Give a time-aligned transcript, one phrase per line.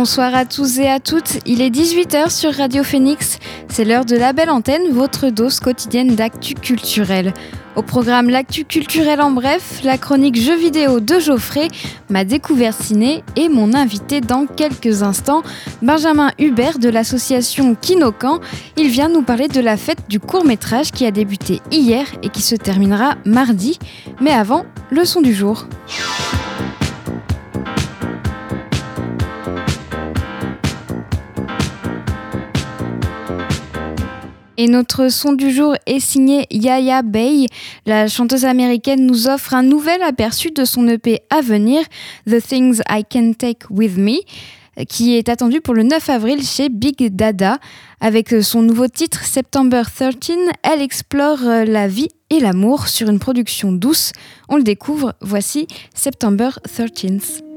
[0.00, 4.14] Bonsoir à tous et à toutes, il est 18h sur Radio Phoenix, c'est l'heure de
[4.14, 7.34] la belle antenne, votre dose quotidienne d'actu culturel.
[7.74, 11.66] Au programme L'actu culturel en bref, la chronique jeux vidéo de Geoffrey,
[12.10, 15.42] ma découverte ciné et mon invité dans quelques instants,
[15.82, 18.38] Benjamin Hubert de l'association Kinokan.
[18.76, 22.28] Il vient nous parler de la fête du court métrage qui a débuté hier et
[22.28, 23.80] qui se terminera mardi.
[24.20, 25.66] Mais avant, le son du jour.
[34.60, 37.46] Et notre son du jour est signé Yaya Bay.
[37.86, 41.80] La chanteuse américaine nous offre un nouvel aperçu de son EP à venir,
[42.28, 44.18] The Things I Can Take With Me,
[44.88, 47.58] qui est attendu pour le 9 avril chez Big Dada.
[48.00, 50.16] Avec son nouveau titre September 13,
[50.64, 54.10] elle explore la vie et l'amour sur une production douce.
[54.48, 57.47] On le découvre, voici September 13.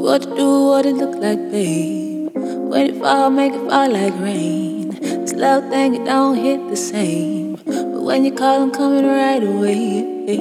[0.00, 2.30] What do, what it look like, babe.
[2.34, 4.98] When it fall, make it fall like rain.
[4.98, 7.56] This love thing, it don't hit the same.
[7.66, 10.24] But when you call, I'm coming right away.
[10.26, 10.40] Yeah.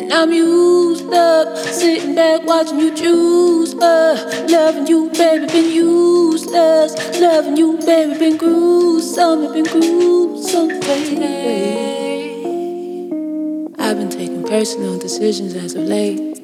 [0.00, 4.46] And I'm used up, sitting back watching you choose her.
[4.48, 5.70] Loving you, baby, been
[6.54, 7.20] useless.
[7.20, 11.24] Loving you, baby, been gruesome, been gruesome, baby.
[13.78, 16.40] I've been taking personal decisions as of late.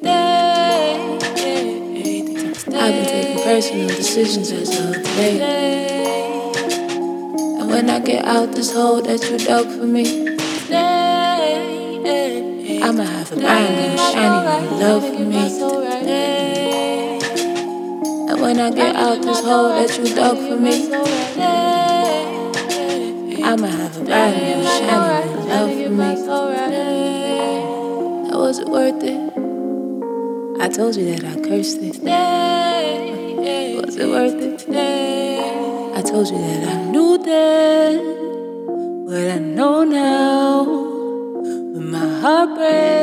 [2.73, 5.41] I've been taking personal decisions as of late.
[7.59, 10.37] And when I get out this hole that you dug for me.
[12.83, 16.40] I'ma have a brand new shiny love for me.
[18.51, 20.91] When I get out this hole that you dug for me,
[23.41, 24.09] I'ma have a new
[24.67, 26.15] shiny new love for me.
[28.27, 29.21] Now was it worth it?
[30.61, 32.03] I told you that I cursed it.
[33.85, 34.67] Was it worth it?
[35.95, 37.99] I told you that I knew then,
[39.05, 43.00] what I know now When my heart breaks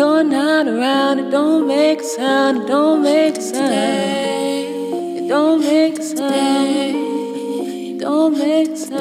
[0.00, 1.18] you're not around.
[1.18, 2.62] It don't make a sound.
[2.62, 5.18] It don't make a sound.
[5.18, 6.96] It don't make a sound.
[7.90, 8.96] It don't make a sound.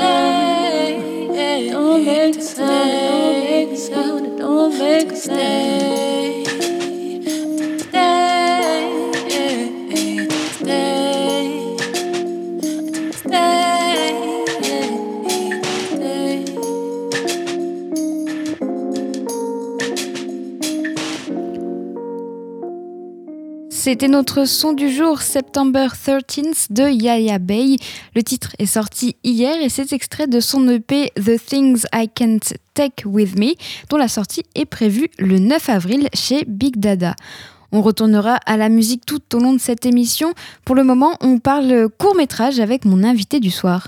[1.38, 4.26] It don't make a sound.
[4.28, 5.69] It don't make a sound.
[23.90, 27.78] C'était notre son du jour September 13th de Yaya Bay.
[28.16, 32.54] Le titre est sorti hier et c'est extrait de son EP The Things I Can't
[32.76, 33.56] Take With Me,
[33.90, 37.16] dont la sortie est prévue le 9 avril chez Big Dada.
[37.72, 40.34] On retournera à la musique tout au long de cette émission.
[40.66, 43.88] Pour le moment, on parle court métrage avec mon invité du soir.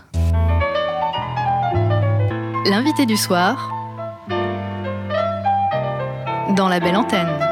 [2.66, 3.70] L'invité du soir
[6.56, 7.51] dans la belle antenne.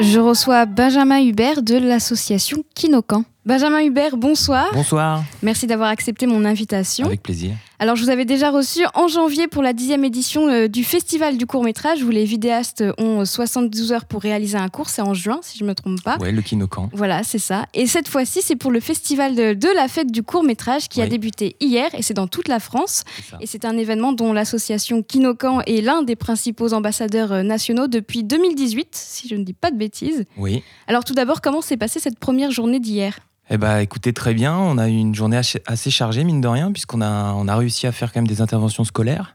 [0.00, 3.24] Je reçois Benjamin Hubert de l'association Kinokan.
[3.46, 4.68] Benjamin Hubert, bonsoir.
[4.74, 5.24] Bonsoir.
[5.42, 7.06] Merci d'avoir accepté mon invitation.
[7.06, 7.52] Avec plaisir.
[7.78, 11.38] Alors, je vous avais déjà reçu en janvier pour la dixième édition euh, du Festival
[11.38, 14.90] du court métrage où les vidéastes ont 72 heures pour réaliser un cours.
[14.90, 16.18] C'est en juin, si je ne me trompe pas.
[16.18, 16.90] Ouais, le Kinokan.
[16.92, 17.64] Voilà, c'est ça.
[17.72, 21.00] Et cette fois-ci, c'est pour le Festival de, de la fête du court métrage qui
[21.00, 21.10] a Oui.
[21.10, 23.04] débuté hier et c'est dans toute la France.
[23.40, 28.22] Et c'est un événement dont l'association Kinokan est l'un des principaux ambassadeurs euh, nationaux depuis
[28.22, 30.26] 2018, si je ne dis pas de bêtises.
[30.36, 30.62] Oui.
[30.86, 33.18] Alors tout d'abord, comment s'est passée cette première journée d'hier?
[33.52, 34.56] Eh ben, écoutez, très bien.
[34.56, 37.88] On a eu une journée assez chargée, mine de rien, puisqu'on a, on a réussi
[37.88, 39.34] à faire quand même des interventions scolaires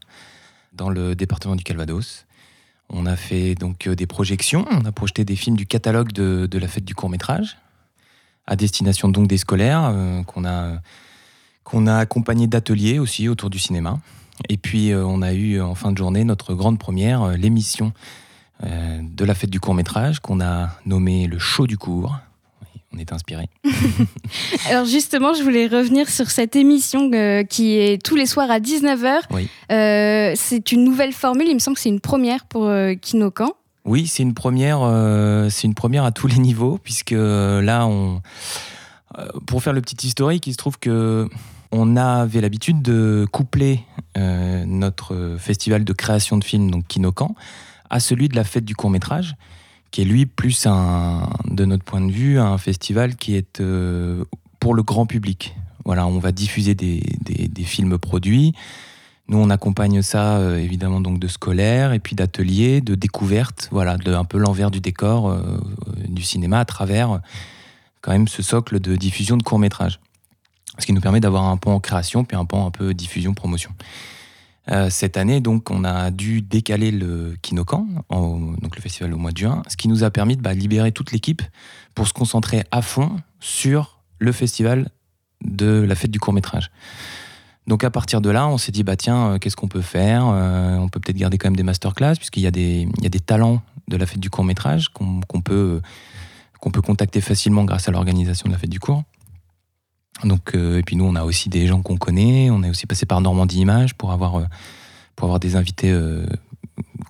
[0.72, 2.26] dans le département du Calvados.
[2.90, 4.66] On a fait donc euh, des projections.
[4.72, 7.58] On a projeté des films du catalogue de, la fête du court métrage
[8.48, 10.80] à destination donc des scolaires euh, qu'on a
[11.64, 14.00] qu'on a d'ateliers aussi autour du cinéma.
[14.50, 17.92] Et puis euh, on a eu en fin de journée notre grande première, l'émission
[18.64, 22.16] de la fête du court métrage qu'on a nommée le show du court.
[22.95, 23.50] On est inspiré.
[24.69, 28.59] Alors justement, je voulais revenir sur cette émission euh, qui est tous les soirs à
[28.59, 29.21] 19h.
[29.31, 29.50] Oui.
[29.71, 33.51] Euh, c'est une nouvelle formule, il me semble que c'est une première pour euh, Kinokan.
[33.86, 38.21] Oui, c'est une première, euh, c'est une première à tous les niveaux, puisque là, on,
[39.45, 41.27] pour faire le petit historique, il se trouve que
[41.71, 43.81] on avait l'habitude de coupler
[44.15, 47.36] notre festival de création de films, donc Kinokan,
[47.89, 49.36] à celui de la fête du court métrage,
[49.95, 54.25] qui est lui plus un, de notre point de vue, un festival qui est euh,
[54.59, 55.56] pour le grand public.
[55.86, 58.51] Voilà, on va diffuser des, des- films produits.
[59.30, 63.95] Nous, on accompagne ça euh, évidemment donc de scolaires et puis d'ateliers, de découvertes, voilà,
[63.95, 65.62] de un peu l'envers du décor euh,
[66.09, 67.21] du cinéma à travers
[68.01, 70.01] quand même ce socle de diffusion de courts métrages.
[70.77, 73.33] Ce qui nous permet d'avoir un pan en création puis un pan un peu diffusion
[73.33, 73.71] promotion.
[74.72, 79.32] Euh, cette année, donc, on a dû décaler le Kinokan, donc le festival au mois
[79.32, 81.42] de juin, ce qui nous a permis de bah, libérer toute l'équipe
[81.94, 84.90] pour se concentrer à fond sur le festival
[85.44, 86.72] de la fête du court métrage.
[87.68, 90.28] Donc à partir de là, on s'est dit bah tiens, euh, qu'est-ce qu'on peut faire
[90.28, 93.98] Euh, On peut peut-être garder quand même des masterclass puisqu'il y a des talents de
[93.98, 95.82] la fête du court métrage qu'on peut
[96.60, 99.04] qu'on peut contacter facilement grâce à l'organisation de la fête du court.
[100.24, 102.86] Donc euh, et puis nous on a aussi des gens qu'on connaît, on est aussi
[102.86, 104.46] passé par Normandie Images pour avoir euh,
[105.16, 106.26] pour avoir des invités euh,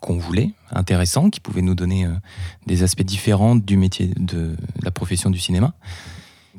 [0.01, 2.07] qu'on voulait, intéressants, qui pouvaient nous donner
[2.67, 5.73] des aspects différents du métier de, la profession du cinéma.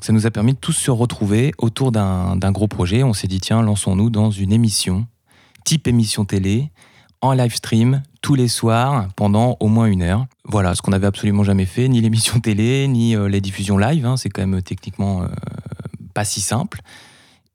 [0.00, 3.04] Ça nous a permis de tous se retrouver autour d'un gros projet.
[3.04, 5.06] On s'est dit, tiens, lançons-nous dans une émission,
[5.64, 6.72] type émission télé,
[7.20, 10.26] en live stream, tous les soirs, pendant au moins une heure.
[10.44, 14.04] Voilà, ce qu'on n'avait absolument jamais fait, ni l'émission télé, ni les diffusions live.
[14.04, 14.16] hein.
[14.16, 15.22] C'est quand même techniquement
[16.16, 16.80] pas si simple.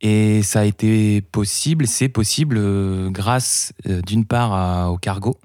[0.01, 5.35] Et ça a été possible, c'est possible euh, grâce euh, d'une part au cargo,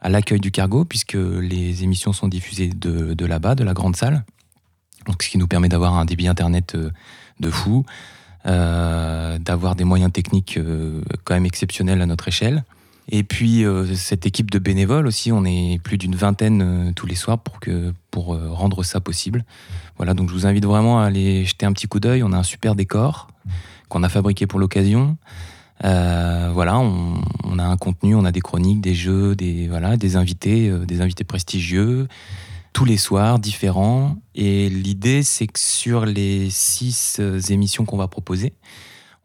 [0.00, 4.24] à l'accueil du cargo, puisque les émissions sont diffusées de, là-bas, de la grande salle.
[5.20, 6.90] Ce qui nous permet d'avoir un débit internet euh,
[7.38, 7.84] de fou,
[8.44, 10.58] d'avoir des moyens techniques
[11.24, 12.64] quand même exceptionnels à notre échelle.
[13.10, 17.06] Et puis euh, cette équipe de bénévoles aussi, on est plus d'une vingtaine euh, tous
[17.06, 19.44] les soirs pour, que, pour euh, rendre ça possible.
[19.96, 22.22] Voilà, donc je vous invite vraiment à aller jeter un petit coup d'œil.
[22.22, 23.28] On a un super décor
[23.88, 25.16] qu'on a fabriqué pour l'occasion.
[25.80, 30.16] Voilà, on, on a un contenu, on a des chroniques, des jeux, des, voilà, des
[30.16, 32.08] invités, des invités prestigieux
[32.72, 34.16] tous les soirs, différents.
[34.34, 38.54] Et l'idée, c'est que sur les six émissions qu'on va proposer,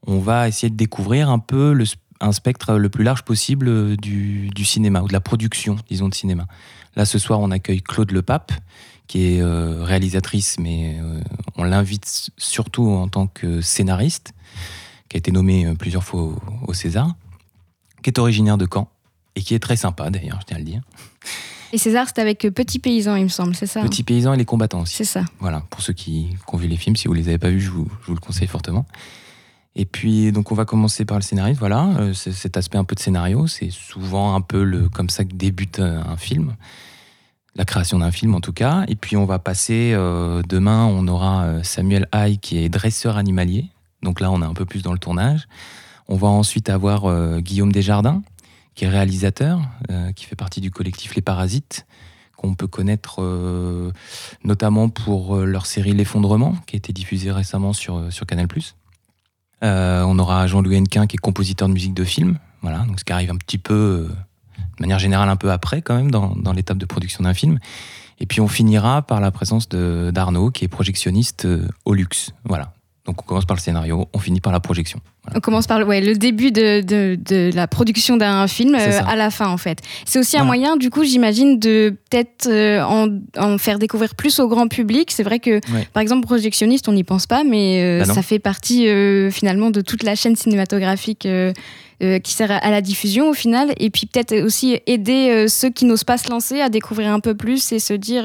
[0.06, 1.85] on va essayer de découvrir un peu le,
[2.19, 6.10] un spectre le plus large possible euh, du, du cinéma, ou de la production, disons,
[6.10, 6.48] de cinéma.
[6.95, 8.51] Là, ce soir, on accueille Claude Lepape,
[9.07, 11.21] qui est euh, réalisatrice, mais euh,
[11.57, 14.33] on l'invite surtout en tant que scénariste,
[15.10, 17.15] qui a été nommé plusieurs fois au, au César,
[18.01, 18.89] qui est originaire de Caen,
[19.36, 20.81] et qui est très sympa d'ailleurs, je tiens à le dire.
[21.74, 23.88] Et César, c'est avec Petit Paysan, il me semble, c'est ça hein?
[23.88, 24.95] Petit paysan et les combattants aussi.
[24.95, 25.25] C'est ça.
[25.39, 27.62] Voilà, pour ceux qui, qui ont vu les films, si vous les avez pas vus,
[27.62, 28.86] je vous, je vous le conseille fortement.
[29.75, 31.56] Et puis, donc, on va commencer par le scénario.
[31.58, 35.25] Voilà, euh, cet aspect un peu de scénario, c'est souvent un peu le, comme ça
[35.25, 36.56] que débute euh, un film,
[37.56, 38.84] la création d'un film en tout cas.
[38.88, 43.70] Et puis, on va passer euh, demain, on aura Samuel Haye qui est dresseur animalier.
[44.04, 45.48] Donc là, on est un peu plus dans le tournage.
[46.08, 48.22] On va ensuite avoir Guillaume Desjardins,
[48.76, 49.62] qui est réalisateur,
[50.18, 51.86] qui fait partie du collectif Les Parasites,
[52.36, 53.22] qu'on peut connaître
[54.44, 58.47] notamment pour leur série L'effondrement, qui a été diffusée récemment sur, sur Canal+.
[59.64, 63.06] Euh, on aura Jean-Louis Hennequin, qui est compositeur de musique de film, voilà, donc ce
[63.06, 64.08] qui arrive un petit peu, euh,
[64.58, 67.60] de manière générale, un peu après quand même, dans, dans l'étape de production d'un film.
[68.20, 72.32] Et puis on finira par la présence d'Arnaud, qui est projectionniste euh, au luxe.
[72.44, 72.74] Voilà.
[73.06, 75.00] Donc on commence par le scénario, on finit par la projection.
[75.36, 79.02] On commence par le- ouais, le début de, de- de la production d'un film euh,
[79.06, 79.80] à la fin, en fait.
[80.06, 83.07] C'est aussi un moyen, du coup, j'imagine, de peut-être euh, en,
[83.38, 85.12] en faire découvrir plus au grand public.
[85.12, 85.86] C'est vrai que, Ouais.
[85.92, 88.88] par exemple, projectionniste, on n'y pense pas, mais euh, Bah ça fait partie
[89.31, 91.28] finalement de toute la chaîne cinématographique
[92.00, 93.74] qui sert à, la diffusion au final.
[93.78, 97.36] Et puis peut-être aussi aider ceux qui n'osent pas se lancer à découvrir un peu
[97.36, 98.24] plus et se dire.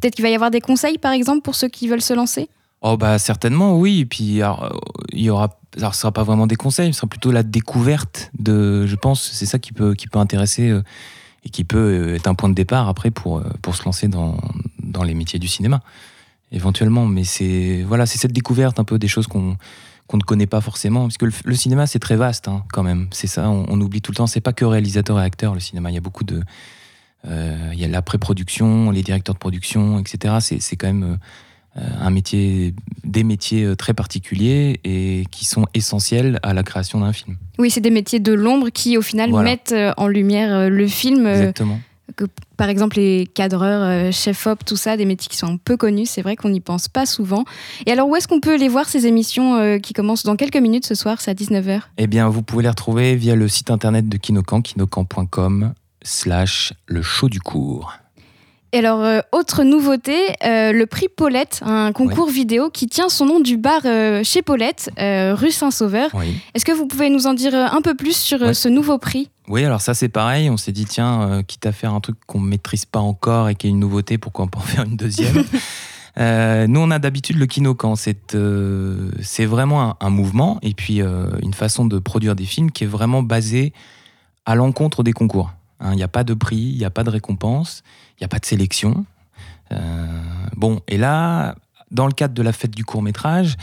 [0.00, 2.48] Peut-être qu'il va y avoir des conseils, par exemple, pour ceux qui veulent se lancer?
[2.82, 4.00] Oh bah certainement oui.
[4.00, 4.80] Et puis alors,
[5.12, 8.30] il y aura, alors ce sera pas vraiment des conseils, ce sera plutôt la découverte
[8.38, 10.82] de, je pense, c'est ça qui peut qui peut intéresser euh,
[11.44, 14.08] et qui peut euh, être un point de départ après pour euh, pour se lancer
[14.08, 14.38] dans
[14.82, 15.82] dans les métiers du cinéma
[16.52, 17.06] éventuellement.
[17.06, 19.56] Mais c'est voilà, c'est cette découverte un peu des choses qu'on
[20.06, 23.06] qu'on ne connaît pas forcément, parce que le, cinéma c'est très vaste hein, quand même.
[23.12, 24.26] C'est ça, on, oublie tout le temps.
[24.26, 25.90] C'est pas que réalisateur et acteur le cinéma.
[25.90, 26.42] Il y a beaucoup de
[27.28, 30.38] il y a la pré-production, les directeurs de production, etc.
[30.40, 31.18] C'est quand même
[31.76, 32.74] un métier,
[33.04, 37.36] des métiers euh, très particuliers et qui sont essentiels à la création d'un film.
[37.58, 39.50] Oui, c'est des métiers de l'ombre qui, au final, Voilà.
[39.50, 41.78] mettent euh, en lumière euh, le film euh, Exactement.
[42.16, 42.24] que,
[42.56, 46.06] par exemple les cadreurs, euh, chef-op, tout ça, des métiers qui sont peu connus.
[46.06, 47.44] C'est vrai qu'on n'y pense pas souvent.
[47.86, 50.56] Et alors, où est-ce qu'on peut les voir ces émissions euh, qui commencent dans quelques
[50.56, 51.82] minutes ce soir C'est à 19h.
[51.98, 55.72] Eh bien, vous pouvez les retrouver via le site internet de Kinokan, kinokan.com
[56.02, 57.92] slash le show du cours.
[58.72, 63.26] Et alors, euh, autre nouveauté, euh, le prix Paulette, un concours vidéo qui tient son
[63.26, 66.10] nom du bar euh, chez Paulette, rue Saint-Sauveur.
[66.14, 66.40] Oui.
[66.54, 69.28] Est-ce que vous pouvez nous en dire un peu plus sur ce nouveau prix?
[69.48, 70.48] Oui, alors ça c'est pareil.
[70.50, 73.66] On s'est dit tiens, quitte à faire un truc qu'on maîtrise pas encore et qui
[73.66, 75.44] est une nouveauté, pourquoi pas en faire une deuxième?
[76.16, 77.96] Nous, on a d'habitude le Kinokan.
[77.96, 78.36] C'est
[79.20, 82.88] c'est vraiment un, un mouvement et puis une façon de produire des films qui est
[82.88, 83.72] vraiment basée
[84.46, 85.50] à l'encontre des concours.
[85.80, 87.82] Hein, Il n'y a pas de prix, il n'y a pas de récompense,
[88.20, 89.04] n'y a pas de sélection.
[89.72, 90.06] Euh,
[90.56, 91.54] bon, et là,
[91.90, 93.56] dans le cadre de la fête du court métrage,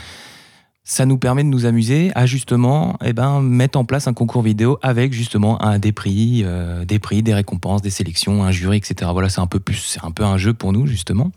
[0.84, 4.42] ça nous permet de nous amuser à justement eh ben, mettre en place un concours
[4.42, 8.78] vidéo avec justement un, des prix, euh, des prix, des récompenses, des sélections, un jury,
[8.78, 9.10] etc.
[9.12, 11.30] Voilà, c'est un peu plus, c'est un peu un jeu pour nous justement.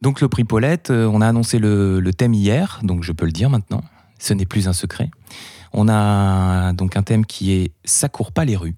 [0.00, 3.26] Donc le prix Paulette, euh, on a annoncé le, le thème hier, donc je peux
[3.26, 3.84] le dire maintenant.
[4.18, 5.10] Ce n'est plus un secret.
[5.74, 8.76] On a donc un thème qui est ça court pas les rues.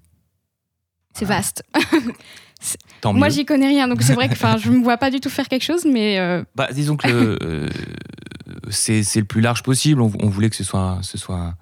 [1.13, 1.63] C'est vaste.
[3.01, 5.19] Tant Moi, j'y connais rien, donc c'est vrai que je ne me vois pas du
[5.19, 7.69] tout faire quelque chose, mais euh, Bah, disons que le, euh,
[8.69, 10.01] c'est c'est le plus large possible.
[10.01, 11.55] On, on voulait que ce soit, ce soit.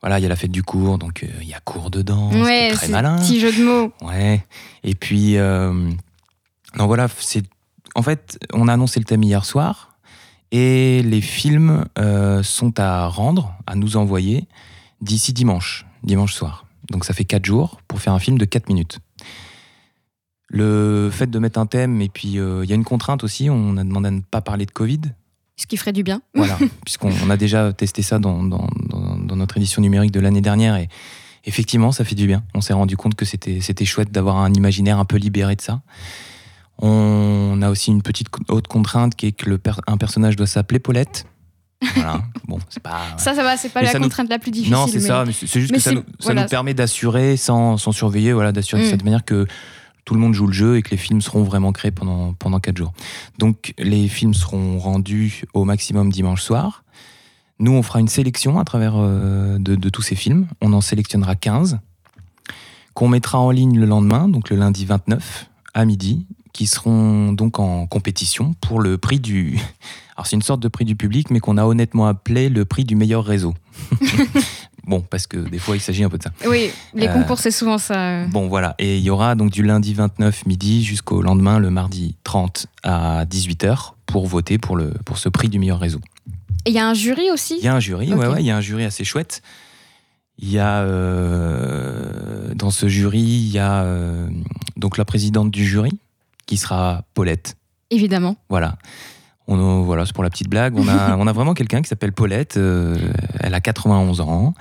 [0.00, 2.30] Voilà, il y a la fête du cours, donc euh, il y a cours dedans.
[2.30, 3.16] ouais, c'est très c'est malin.
[3.16, 3.92] petit jeu de mots.
[4.02, 4.44] Ouais.
[4.82, 7.44] Et puis, non, voilà, c'est.
[7.94, 9.96] En fait, on a annoncé le thème hier soir
[10.50, 11.84] et les films
[12.42, 14.46] sont à rendre, à nous envoyer
[15.00, 16.64] d'ici dimanche, dimanche soir.
[16.90, 18.98] Donc ça fait 4 jours pour faire un film de 4 minutes.
[20.48, 23.48] Le fait de mettre un thème, et puis euh, il y a une contrainte aussi,
[23.50, 25.00] on a demandé à ne pas parler de Covid.
[25.56, 26.20] Ce qui ferait du bien.
[26.34, 30.20] Voilà, puisqu'on on a déjà testé ça dans, dans- dans- dans notre édition numérique de
[30.20, 30.88] l'année dernière et
[31.44, 32.42] effectivement, ça fait du bien.
[32.54, 35.80] On s'est rendu compte que c'était chouette d'avoir un imaginaire un peu libéré de ça.
[36.78, 40.46] On a aussi une petite autre contrainte qui est que le per- un personnage doit
[40.46, 41.26] s'appeler Paulette.
[41.94, 43.00] Voilà, bon, c'est pas.
[43.16, 44.72] Ça, ça va, c'est pas Mais la nous- contrainte la plus difficile.
[44.72, 46.42] non, c'est mais- ça, c'est juste mais que ça, nous, ça voilà.
[46.42, 48.90] nous permet d'assurer sans, sans surveiller, voilà, d'assurer de Mm.
[48.90, 49.46] cette manière que
[50.04, 52.60] tout le monde joue le jeu et que les films seront vraiment créés pendant, pendant
[52.60, 52.92] 4 jours.
[53.38, 56.84] Donc les films seront rendus au maximum dimanche soir.
[57.58, 60.48] Nous, on fera une sélection à travers euh, de, tous ces films.
[60.60, 61.78] On en sélectionnera 15
[62.94, 67.58] qu'on mettra en ligne le lendemain, donc le lundi 29 à midi, qui seront donc
[67.58, 69.58] en compétition pour le prix du...
[70.16, 72.84] Alors c'est une sorte de prix du public, mais qu'on a honnêtement appelé le prix
[72.84, 73.54] du meilleur réseau.
[74.86, 76.30] bon, parce que des fois, il s'agit un peu de ça.
[76.46, 77.94] Oui, les Euh, concours, c'est souvent ça.
[78.22, 78.26] euh.
[78.26, 78.74] Bon, voilà.
[78.78, 83.24] Et il y aura donc du lundi 29 midi jusqu'au lendemain, le mardi 30 à
[83.24, 86.00] 18h, pour voter pour, le, pour ce prix du meilleur réseau.
[86.66, 87.56] Et il y a un jury aussi?
[87.58, 88.18] Il y a un jury, Ok.
[88.20, 89.42] ouais, ouais, il y a un jury assez chouette.
[90.38, 94.28] Il y a euh, dans ce jury, il y a euh,
[94.76, 95.98] donc la présidente du jury
[96.46, 97.56] qui sera Paulette.
[97.90, 98.36] Évidemment.
[98.48, 98.76] Voilà.
[99.46, 100.74] On, voilà, c'est pour la petite blague.
[100.76, 102.56] On a, on a vraiment quelqu'un qui s'appelle Paulette.
[102.56, 102.96] euh,
[103.40, 104.54] elle a 91 ans.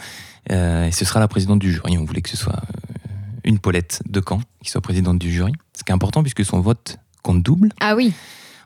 [0.51, 1.97] euh, et ce sera la présidente du jury.
[1.97, 3.09] On voulait que ce soit euh,
[3.45, 5.53] une Paulette de Caen qui soit présidente du jury.
[5.77, 7.69] Ce qui est important puisque son vote compte double.
[7.79, 8.13] Ah oui.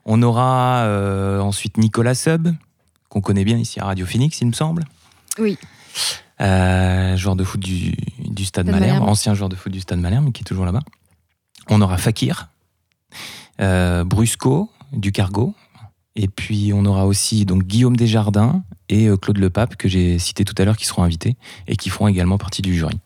[0.05, 2.47] On aura euh, ensuite Nicolas Sub,
[3.09, 4.85] qu'on connaît bien ici à Radio Phoenix, il me semble.
[5.37, 5.57] Oui.
[6.39, 9.09] Joueur de foot du, du Stade Stade Malherbe, Malherbe.
[9.09, 10.81] ancien joueur de foot du Stade Malherbe, qui est toujours là-bas.
[11.69, 12.49] On aura Fakir,
[13.59, 15.53] Brusco du Cargo,
[16.17, 20.43] et puis on aura aussi donc Guillaume Desjardins et euh, Claude Lepape que j'ai cité
[20.43, 22.97] tout à l'heure qui seront invités et qui feront également partie du jury.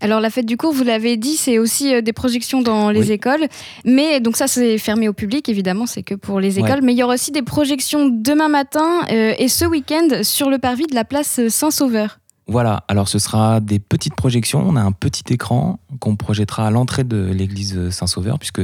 [0.00, 3.06] Alors la fête du cours, vous l'avez dit, c'est aussi euh, des projections dans les
[3.06, 3.12] Oui.
[3.12, 3.46] écoles.
[3.84, 6.68] Mais donc ça, c'est fermé au public, évidemment, c'est que pour les Ouais.
[6.68, 6.82] écoles.
[6.82, 10.58] Mais il y aura aussi des projections demain matin euh, et ce week-end sur le
[10.58, 12.20] parvis de la place Saint-Sauveur.
[12.46, 14.64] Voilà, alors ce sera des petites projections.
[14.66, 18.62] On a un petit écran qu'on projettera à l'entrée de l'église Saint-Sauveur, puisque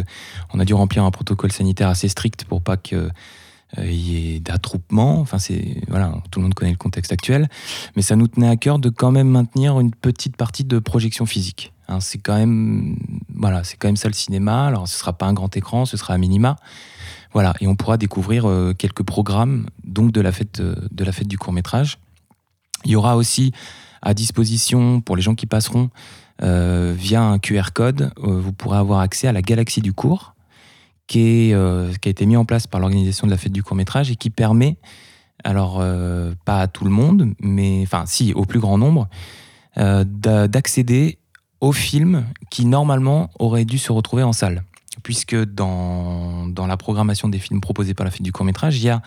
[0.54, 3.10] on a dû remplir un protocole sanitaire assez strict pour pas qu'il
[3.82, 5.20] y ait d'attroupement.
[5.20, 7.48] Enfin, c'est voilà, tout le monde connaît le contexte actuel,
[7.96, 11.26] mais ça nous tenait à cœur de quand même maintenir une petite partie de projection
[11.26, 11.72] physique.
[11.88, 12.96] Hein, c'est quand même
[13.34, 14.66] voilà, c'est quand même ça le cinéma.
[14.66, 16.56] Alors, ce sera pas un grand écran, ce sera à minima.
[17.32, 21.12] Voilà, et on pourra découvrir euh, quelques programmes donc de la fête euh, de la
[21.12, 21.98] fête du court métrage.
[22.84, 23.52] Il y aura aussi
[24.02, 25.90] à disposition pour les gens qui passeront
[26.42, 30.34] euh, via un QR code, euh, vous pourrez avoir accès à la galaxie du cours,
[31.16, 34.10] euh, qui a été mis en place par l'organisation de la fête du court métrage
[34.10, 34.76] et qui permet,
[35.44, 39.08] alors euh, pas à tout le monde, mais enfin si, au plus grand nombre,
[39.76, 41.18] euh, d'a- d'accéder
[41.60, 44.64] aux films qui normalement auraient dû se retrouver en salle.
[45.02, 48.84] Puisque dans, dans la programmation des films proposés par la fête du court métrage, il
[48.84, 49.02] y a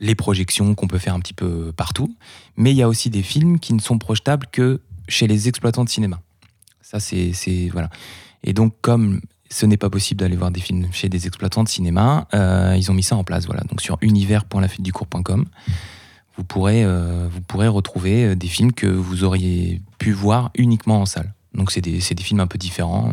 [0.00, 2.14] les projections qu'on peut faire un petit peu partout,
[2.56, 5.84] mais il y a aussi des films qui ne sont projetables que chez les exploitants
[5.84, 6.20] de cinéma.
[6.82, 7.32] Ça, c'est-
[7.72, 7.88] voilà.
[8.44, 9.20] Et donc, comme
[9.56, 12.90] ce n'est pas possible d'aller voir des films chez des exploitants de cinéma, euh, ils
[12.90, 13.46] ont mis ça en place.
[13.46, 13.62] Voilà.
[13.62, 15.46] Donc sur univers.lafêteducours.com,
[16.36, 21.00] vous pourrez, euh, vous pourrez retrouver euh, des films que vous auriez pu voir uniquement
[21.00, 21.32] en salle.
[21.54, 23.12] Donc c'est des, des films un peu différents.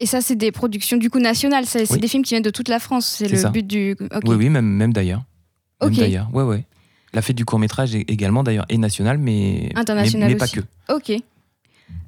[0.00, 1.66] Et ça, c'est des productions du coup nationales.
[1.66, 2.00] C'est Oui.
[2.00, 3.06] des films qui viennent de toute la France.
[3.06, 3.50] C'est le ça.
[3.50, 3.96] but du.
[4.24, 5.22] Oui, oui, même, même d'ailleurs.
[5.80, 6.34] Même d'ailleurs.
[6.34, 6.64] Ouais, ouais.
[7.12, 10.60] La fête du court métrage également d'ailleurs est nationale, mais Internationale mais, mais pas que.
[10.92, 11.12] Ok.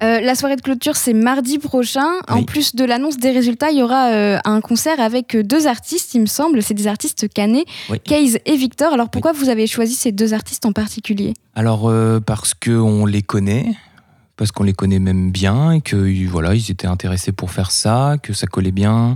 [0.01, 2.07] Euh, la soirée de clôture, c'est mardi prochain.
[2.27, 5.65] En plus de l'annonce des résultats, il y aura euh, un concert avec euh, deux
[5.65, 6.61] artistes, il me semble.
[6.61, 7.99] C'est des artistes canés, Oui.
[8.01, 8.91] Case et Victor.
[8.93, 11.33] Alors pourquoi vous avez choisi ces deux artistes en particulier?
[11.55, 13.73] Alors euh, parce que on les connaît,
[14.35, 18.15] parce qu'on les connaît même bien et que voilà, ils étaient intéressés pour faire ça,
[18.21, 19.15] que ça collait bien.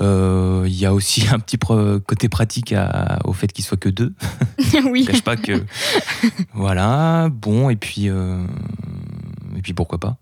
[0.00, 3.88] Euh, Il y a aussi un petit côté pratique à- au fait qu'ils soient que
[3.90, 4.12] deux.
[4.90, 5.04] Oui.
[5.06, 5.62] Je cache pas que
[6.54, 8.42] voilà, bon et puis euh,
[9.58, 10.16] et puis pourquoi pas.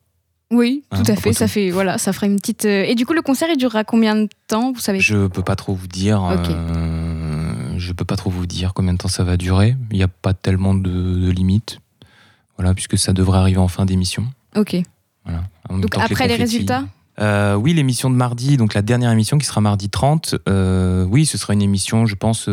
[0.52, 1.32] Oui, Hein, tout à fait.
[1.32, 1.52] Ça tout.
[1.52, 2.64] fait voilà, ça fera une petite.
[2.66, 5.00] euh, Et du coup, le concert, il durera combien de temps Vous savez?
[5.00, 6.22] Je peux pas trop vous dire.
[6.22, 6.48] Ok.
[6.50, 9.76] euh, je peux pas trop vous dire combien de temps ça va durer.
[9.90, 11.80] Il n'y a pas tellement de, de limites.
[12.56, 14.24] Voilà, puisque ça devrait arriver en fin d'émission.
[14.56, 14.76] Ok.
[15.24, 15.42] Voilà.
[15.68, 16.84] Donc après les, résultats?
[17.18, 20.36] Euh, oui, l'émission de mardi, donc la dernière émission qui sera mardi 30.
[20.48, 22.48] euh, oui, ce sera une émission, je pense.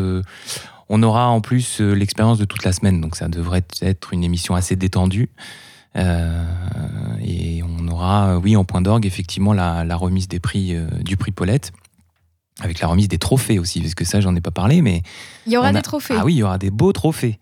[0.90, 4.56] on aura en plus l'expérience de toute la semaine, donc ça devrait être une émission
[4.56, 5.30] assez détendue.
[5.96, 6.44] Euh,
[7.26, 10.88] et on aura, euh, oui, en point d'orgue, effectivement, la, la remise des prix euh,
[11.02, 11.72] du prix Paulette,
[12.62, 15.02] avec la remise des trophées aussi, parce que ça, j'en ai pas parlé, mais
[15.48, 17.40] Il y aura a- des trophées ah oui, il y aura des beaux trophées,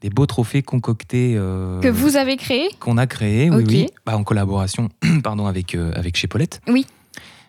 [0.00, 1.34] des beaux trophées concoctés.
[1.36, 2.68] euh, que vous avez créés.
[2.80, 4.88] qu'on a créé, oui, Bah, en collaboration
[5.22, 6.60] pardon, avec, euh, avec chez Paulette.
[6.68, 6.86] Oui.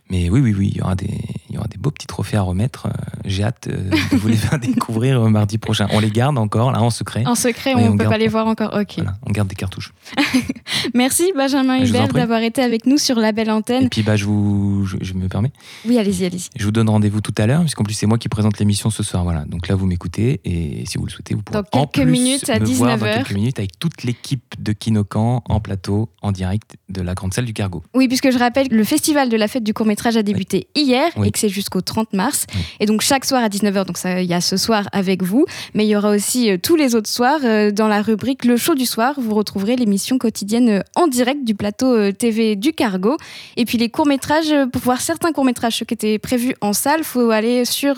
[0.09, 1.09] Mais oui, oui, oui, il y aura des,
[1.49, 2.85] il y aura des beaux petits trophées à remettre.
[2.87, 2.91] Euh,
[3.25, 5.87] J'ai hâte euh, de vous les faire découvrir euh, mardi prochain.
[5.91, 7.23] On les garde encore, là, en secret.
[7.25, 8.73] En secret, on ne peut garde- pas les voir encore.
[8.79, 8.93] Ok.
[8.97, 9.93] Voilà, on garde des cartouches.
[10.93, 13.89] Merci Benjamin Je en Hubert d'avoir été avec nous sur la belle Et antenne.
[13.89, 15.51] puis, bah, je, vous, je, je me permets,
[15.85, 16.49] Oui, allez-y, allez-y.
[16.55, 19.03] je vous donne rendez-vous tout à l'heure, puisqu'en plus, c'est moi qui présente l'émission ce
[19.03, 19.23] soir.
[19.23, 19.45] Voilà.
[19.45, 22.11] Donc là, vous m'écoutez, et si vous le souhaitez, vous pourrez Dans en quelques plus
[22.11, 26.09] minutes, à me voir dans 19 quelques minutes avec toute l'équipe de Kinokan en plateau,
[26.21, 27.83] en direct de la grande salle du Cargo.
[27.93, 31.09] Oui, puisque je rappelle le festival de la fête du court métrage a débuté hier
[31.15, 31.27] Oui.
[31.27, 32.45] et que c'est jusqu'au 30 mars.
[32.53, 32.61] Oui.
[32.81, 35.85] Et donc chaque soir à 19h, donc il y a ce soir avec vous, mais
[35.85, 38.75] il y aura aussi euh, tous les autres soirs euh, dans la rubrique Le show
[38.75, 39.13] du soir.
[39.17, 43.15] Vous retrouverez l'émission quotidienne euh, en direct du plateau TV du Cargo.
[43.55, 46.73] Et puis les courts métrages, euh, pour voir certains courts métrages qui étaient prévus en
[46.73, 47.95] salle, faut aller sur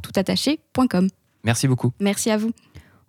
[0.00, 1.08] tout attaché.com.
[1.44, 1.92] Merci beaucoup.
[2.00, 2.50] Merci à vous.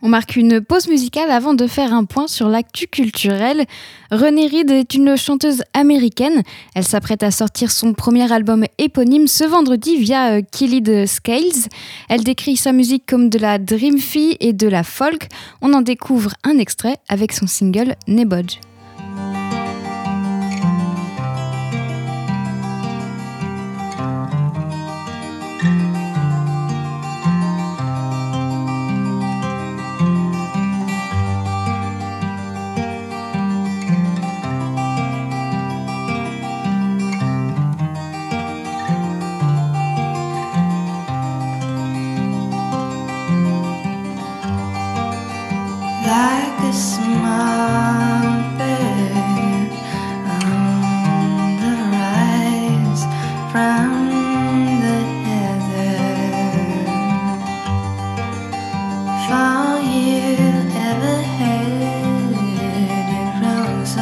[0.04, 3.66] On marque une pause musicale avant de faire un point sur l'actu culturel.
[4.12, 6.44] Renée Reed est une chanteuse américaine.
[6.76, 11.68] Elle s'apprête à sortir son premier album éponyme ce vendredi via euh, Killed Scales.
[12.10, 15.30] Elle décrit sa musique comme de la dream fee et de la folk.
[15.64, 18.60] On en découvre un extrait avec son single Nebodge.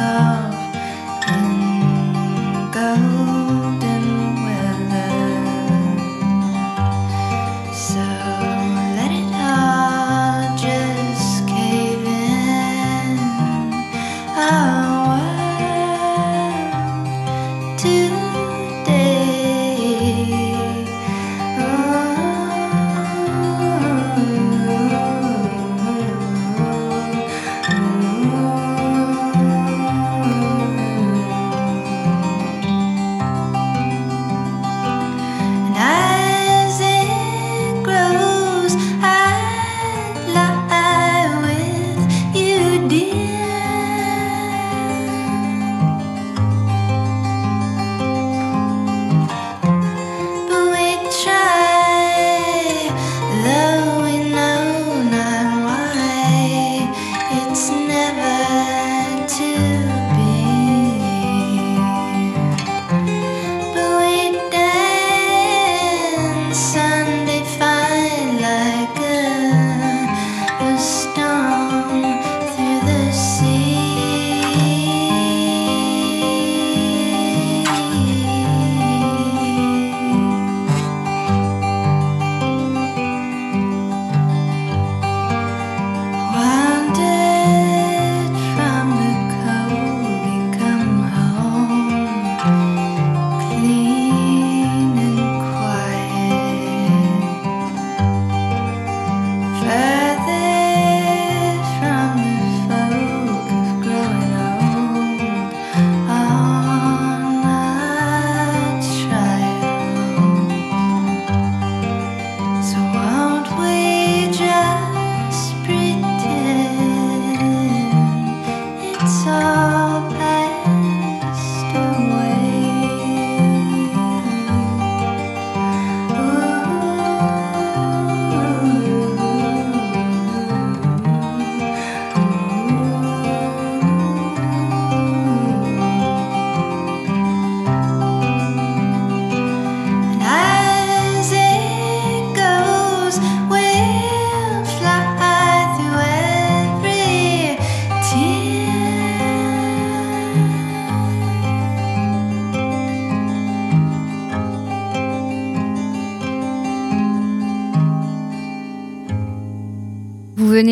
[0.08, 0.55] Oh.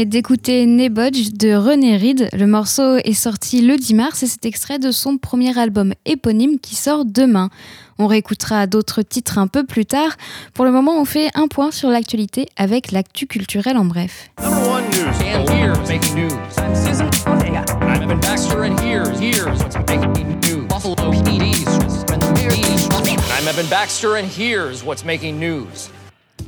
[0.04, 2.28] Venez d'écouter Nebodge de René Reed.
[2.32, 6.58] Le morceau est sorti le 10 mars et c'est extrait de son premier album éponyme
[6.58, 7.48] qui sort demain.
[7.98, 10.16] On réécoutera d'autres titres un peu plus tard.
[10.52, 14.30] Pour le moment, on fait un point sur l'actualité avec l'actu culturel en bref.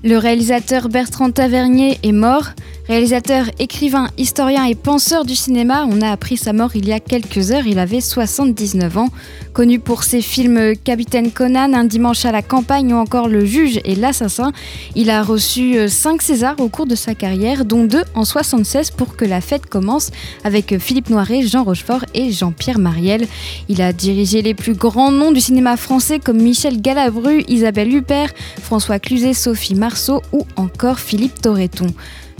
[0.04, 2.50] Le réalisateur Bertrand Tavernier est mort.
[2.86, 7.00] Réalisateur, écrivain, historien et penseur du cinéma, on a appris sa mort il y a
[7.00, 9.08] quelques heures, il avait 79 ans.
[9.52, 13.80] Connu pour ses films Capitaine Conan, Un dimanche à la campagne ou encore Le juge
[13.84, 14.52] et l'assassin,
[14.94, 18.92] il a reçu 5 euh, Césars au cours de sa carrière, dont 2 en 76
[18.92, 20.12] pour que la fête commence
[20.44, 23.26] avec Philippe Noiret, Jean Rochefort et Jean-Pierre Mariel.
[23.68, 28.30] Il a dirigé les plus grands noms du cinéma français comme Michel Galabru, Isabelle Huppert,
[28.62, 31.86] François Cluzet, Sophie Marceau ou encore Philippe Torreton.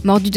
[0.05, 0.31] Mordu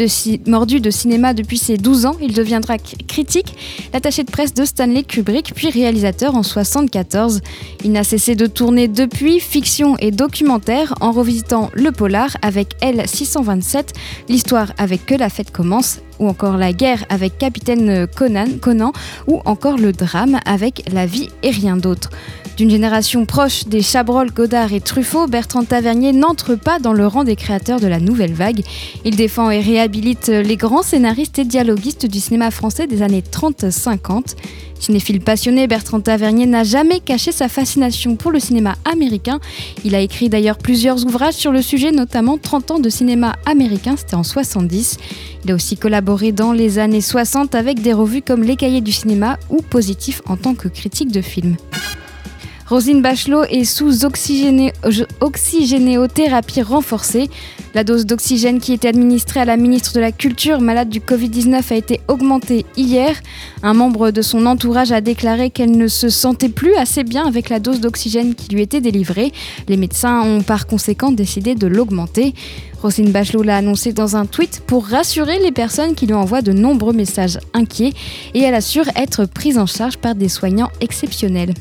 [0.80, 3.54] de, cinéma depuis ses 12 ans, il deviendra critique,
[3.92, 7.40] l'attaché de presse de Stanley Kubrick, puis réalisateur en 1974.
[7.84, 13.90] Il n'a cessé de tourner depuis fiction et documentaire en revisitant le polar avec L627,
[14.28, 18.92] l'histoire avec Que la fête commence, ou encore la guerre avec Capitaine Conan, Conan
[19.26, 22.10] ou encore le drame avec La vie et rien d'autre.
[22.56, 27.24] D'une génération proche des Chabrol, Godard et Truffaut, Bertrand Tavernier n'entre pas dans le rang
[27.24, 28.60] des créateurs de la nouvelle vague.
[29.04, 34.36] Il défend et réhabilite les grands scénaristes et dialoguistes du cinéma français des années 30-50.
[34.80, 39.38] Cinéphile passionné, Bertrand Tavernier n'a jamais caché sa fascination pour le cinéma américain.
[39.84, 43.94] Il a écrit d'ailleurs plusieurs ouvrages sur le sujet, notamment 30 ans de cinéma américain,
[43.96, 44.96] c'était en 70.
[45.44, 48.92] Il a aussi collaboré dans les années 60 avec des revues comme Les Cahiers du
[48.92, 51.56] cinéma ou Positif en tant que critique de films.
[52.70, 57.28] Rosine Bachelot est sous oxygénéothérapie renforcée.
[57.74, 61.72] La dose d'oxygène qui était administrée à la ministre de la Culture malade du Covid-19
[61.72, 63.16] a été augmentée hier.
[63.64, 67.48] Un membre de son entourage a déclaré qu'elle ne se sentait plus assez bien avec
[67.48, 69.32] la dose d'oxygène qui lui était délivrée.
[69.66, 72.34] Les médecins ont par conséquent décidé de l'augmenter.
[72.82, 76.52] Rosine Bachelot l'a annoncé dans un tweet pour rassurer les personnes qui lui envoient de
[76.52, 77.94] nombreux messages inquiets
[78.34, 81.52] et elle assure être prise en charge par des soignants exceptionnels.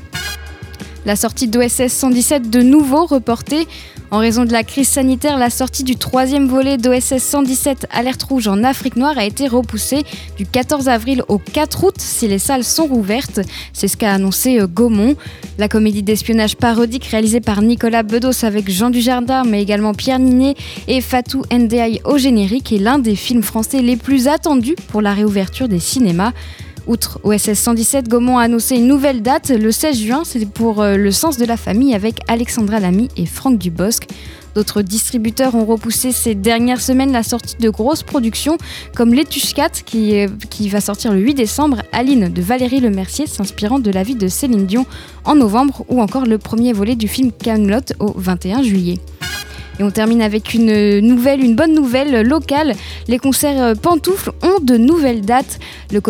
[1.05, 3.67] La sortie d'OSS 117 de nouveau reportée.
[4.12, 8.47] En raison de la crise sanitaire, la sortie du troisième volet d'OSS 117 Alerte Rouge
[8.47, 10.03] en Afrique noire a été repoussée
[10.35, 13.39] du 14 avril au 4 août si les salles sont rouvertes.
[13.71, 15.15] C'est ce qu'a annoncé euh, Gaumont.
[15.57, 20.55] La comédie d'espionnage parodique réalisée par Nicolas Bedos avec Jean Dujardin, mais également Pierre Ninet
[20.88, 25.13] et Fatou Ndiaye au générique est l'un des films français les plus attendus pour la
[25.13, 26.33] réouverture des cinémas.
[26.89, 30.97] Outre OSS 117, Gaumont a annoncé une nouvelle date, le 16 juin, c'est pour euh,
[30.97, 34.08] le sens de la famille avec Alexandra Lamy et Franck Dubosc.
[34.56, 38.58] D'autres distributeurs ont repoussé ces dernières semaines la sortie de grosses productions
[38.95, 43.91] comme L'Etushkat qui, qui va sortir le 8 décembre, Aline de Valérie Lemercier s'inspirant de
[43.91, 44.88] la vie de Céline Dion
[45.25, 48.97] en novembre ou encore le premier volet du film Camelot au 21 juillet.
[49.79, 52.73] Et on termine avec une nouvelle, une bonne nouvelle locale.
[53.07, 55.57] Les concerts euh, Pantoufles ont de nouvelles dates.
[55.91, 56.01] Le,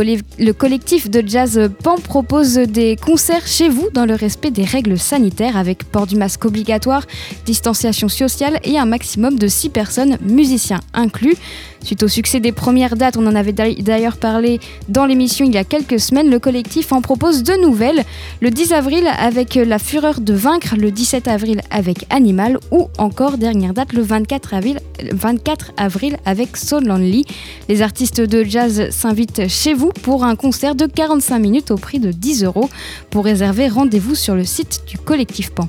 [0.51, 5.55] collectif de jazz Pan propose des concerts chez vous dans le respect des règles sanitaires
[5.55, 7.05] avec port du masque obligatoire,
[7.45, 11.35] distanciation sociale et un maximum de 6 personnes, musiciens inclus.
[11.83, 15.57] Suite au succès des premières dates, on en avait d'ailleurs parlé dans l'émission il y
[15.57, 18.03] a quelques semaines, le collectif en propose de nouvelles.
[18.41, 23.37] Le 10 avril avec La Fureur de Vaincre, le 17 avril avec Animal ou encore
[23.67, 24.79] date le 24 avril,
[25.11, 27.25] 24 avril avec So Lonely.
[27.67, 31.99] Les artistes de jazz s'invitent chez vous pour un concert de 45 minutes au prix
[31.99, 32.69] de 10 euros.
[33.09, 35.67] Pour réserver, rendez-vous sur le site du collectif Pan.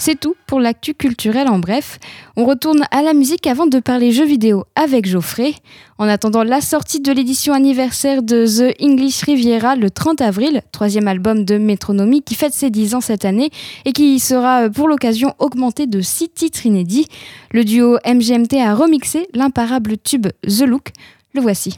[0.00, 1.98] C'est tout pour l'actu culturel en bref.
[2.36, 5.54] On retourne à la musique avant de parler jeux vidéo avec Geoffrey.
[5.98, 11.08] En attendant la sortie de l'édition anniversaire de The English Riviera le 30 avril, troisième
[11.08, 13.50] album de Métronomie qui fête ses 10 ans cette année
[13.84, 17.08] et qui sera pour l'occasion augmenté de 6 titres inédits.
[17.50, 20.92] Le duo MGMT a remixé l'imparable tube The Look.
[21.34, 21.76] Le voici.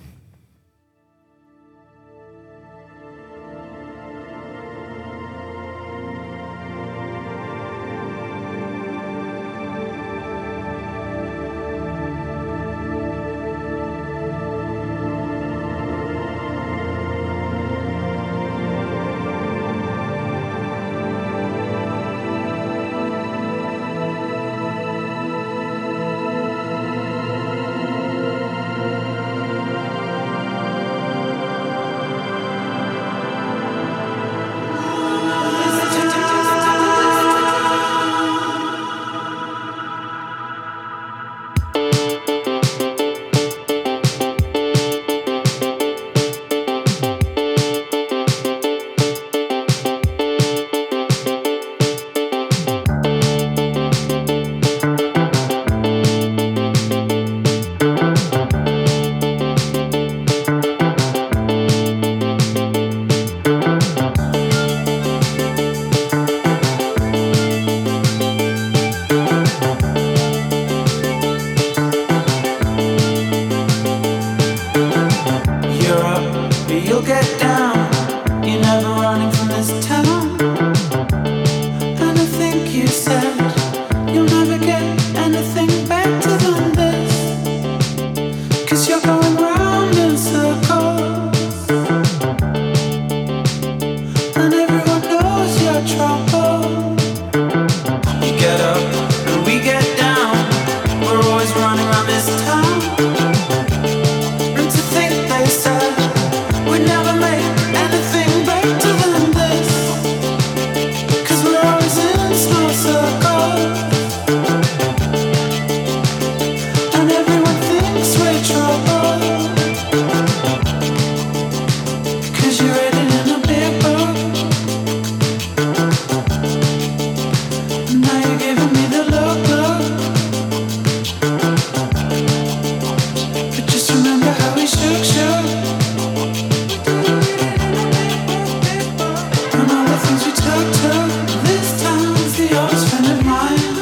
[143.30, 143.79] mine.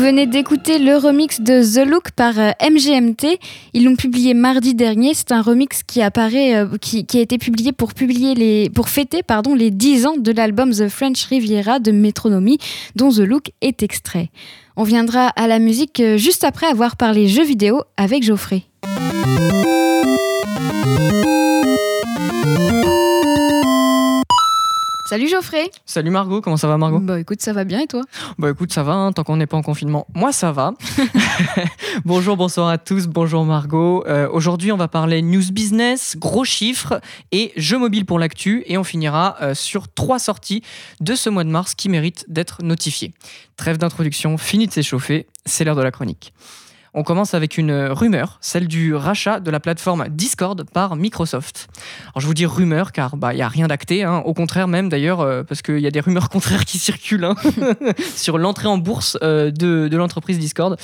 [0.00, 3.38] Venez d'écouter le remix de The Look par euh, MGMT.
[3.74, 5.12] Ils l'ont publié mardi dernier.
[5.12, 9.22] C'est un remix qui apparaît, euh, qui, a été publié pour fêter
[9.54, 12.56] les 10 ans de l'album The French Riviera de Metronomy,
[12.96, 14.30] dont The Look est extrait.
[14.76, 18.62] On viendra à la musique euh, juste après avoir parlé jeux vidéo avec Geoffrey.
[25.10, 27.00] Salut Geoffrey Salut Margot, comment ça va Margot?
[27.00, 28.02] Bah écoute, ça va bien et toi?
[28.38, 30.06] Bah écoute, ça va, hein, tant qu'on n'est pas en confinement.
[30.14, 30.72] Moi, ça va.
[32.04, 34.04] bonjour, bonsoir à tous, bonjour Margot.
[34.06, 37.00] Euh, Aujourd'hui, on va parler news business, gros chiffres
[37.32, 38.62] et jeux mobiles pour l'actu.
[38.66, 40.62] Et on finira euh, sur trois sorties
[41.00, 43.12] de ce mois de mars qui méritent d'être notifiées.
[43.56, 46.32] Trêve d'introduction, fini de s'échauffer, c'est l'heure de la chronique.
[46.92, 51.68] On commence avec une rumeur, celle du rachat de la plateforme Discord par Microsoft.
[52.08, 54.22] Alors je vous dis rumeur car bah il y a rien d'acté, hein.
[54.24, 57.36] au contraire même d'ailleurs euh, parce qu'il y a des rumeurs contraires qui circulent hein,
[58.16, 60.76] sur l'entrée en bourse euh, de, l'entreprise Discord.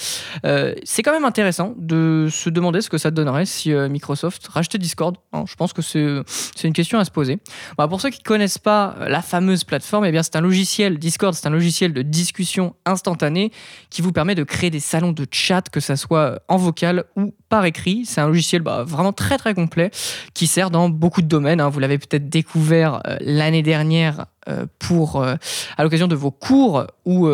[0.44, 4.78] Euh, c'est quand même intéressant de se demander ce que ça donnerait si Microsoft rachetait
[4.78, 5.16] Discord.
[5.32, 5.44] hein.
[5.48, 7.38] je pense que c'est une question à se poser.
[7.78, 11.34] Bah, pour ceux qui connaissent pas la fameuse plateforme, eh bien c'est un logiciel Discord,
[11.34, 13.50] c'est un logiciel de discussion instantanée
[13.90, 17.34] qui vous permet de créer des salons de chat que ça soit en vocal ou
[17.48, 18.04] par écrit.
[18.06, 19.90] C'est un logiciel bah, vraiment très très complet
[20.34, 21.60] qui sert dans beaucoup de domaines.
[21.60, 21.68] hein.
[21.68, 25.34] Vous l'avez peut-être découvert euh, l'année dernière euh, pour euh,
[25.76, 27.28] à l'occasion de vos cours ou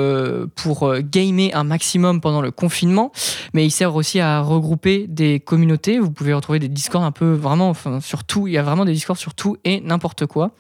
[0.55, 3.11] pour gamer un maximum pendant le confinement.
[3.55, 5.99] Mais il sert aussi à regrouper des communautés.
[5.99, 8.49] Vous pouvez retrouver des discords un peu vraiment enfin, sur tout.
[8.49, 10.51] Il y a vraiment des discords sur tout et n'importe quoi.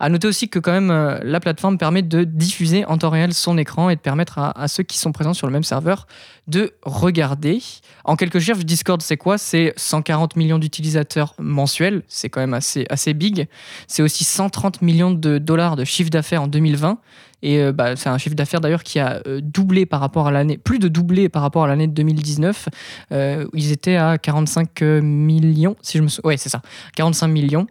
[0.00, 3.58] À noter aussi que quand même la plateforme permet de diffuser en temps réel son
[3.58, 6.08] écran et de permettre à, à ceux qui sont présents sur le même serveur
[6.48, 7.60] de regarder.
[8.04, 9.38] En quelques chiffres, Discord, c'est quoi?
[9.38, 12.02] C'est 140 millions d'utilisateurs mensuels.
[12.08, 13.46] C'est quand même assez, assez big.
[13.86, 16.98] C'est aussi 130 millions de dollars de chiffre d'affaires en 2020.
[17.42, 20.30] Et euh, bah, c'est un chiffre d'affaires d'ailleurs qui a euh, doublé par rapport à
[20.30, 22.68] l'année, plus de doublé par rapport à l'année de 2019.
[23.12, 26.28] Euh, ils étaient à 45 millions, si je me souviens.
[26.28, 26.62] Ouais, c'est ça,
[26.96, 27.66] 45 millions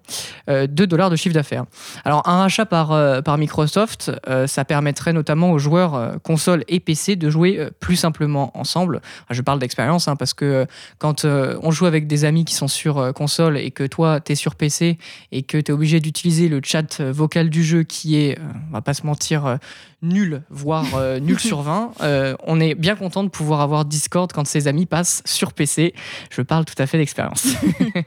[0.49, 1.65] euh, de dollars de chiffre d'affaires.
[2.05, 6.79] Alors un rachat par, euh, Microsoft, euh, ça permettrait notamment aux joueurs euh, console et
[6.79, 9.01] PC de jouer euh, plus simplement ensemble.
[9.29, 10.65] Je parle d'expérience hein, parce que euh,
[10.97, 14.19] quand euh, on joue avec des amis qui sont sur euh, console et que toi
[14.19, 14.97] tu es sur PC
[15.31, 18.43] et que tu es obligé d'utiliser le chat euh, vocal du jeu qui est, euh,
[18.69, 19.56] on va pas se mentir, euh,
[20.01, 24.31] nul, voire euh, nul sur 20, euh, on est bien content de pouvoir avoir Discord
[24.31, 25.93] quand ses amis passent sur PC.
[26.29, 27.47] Je parle tout à fait d'expérience.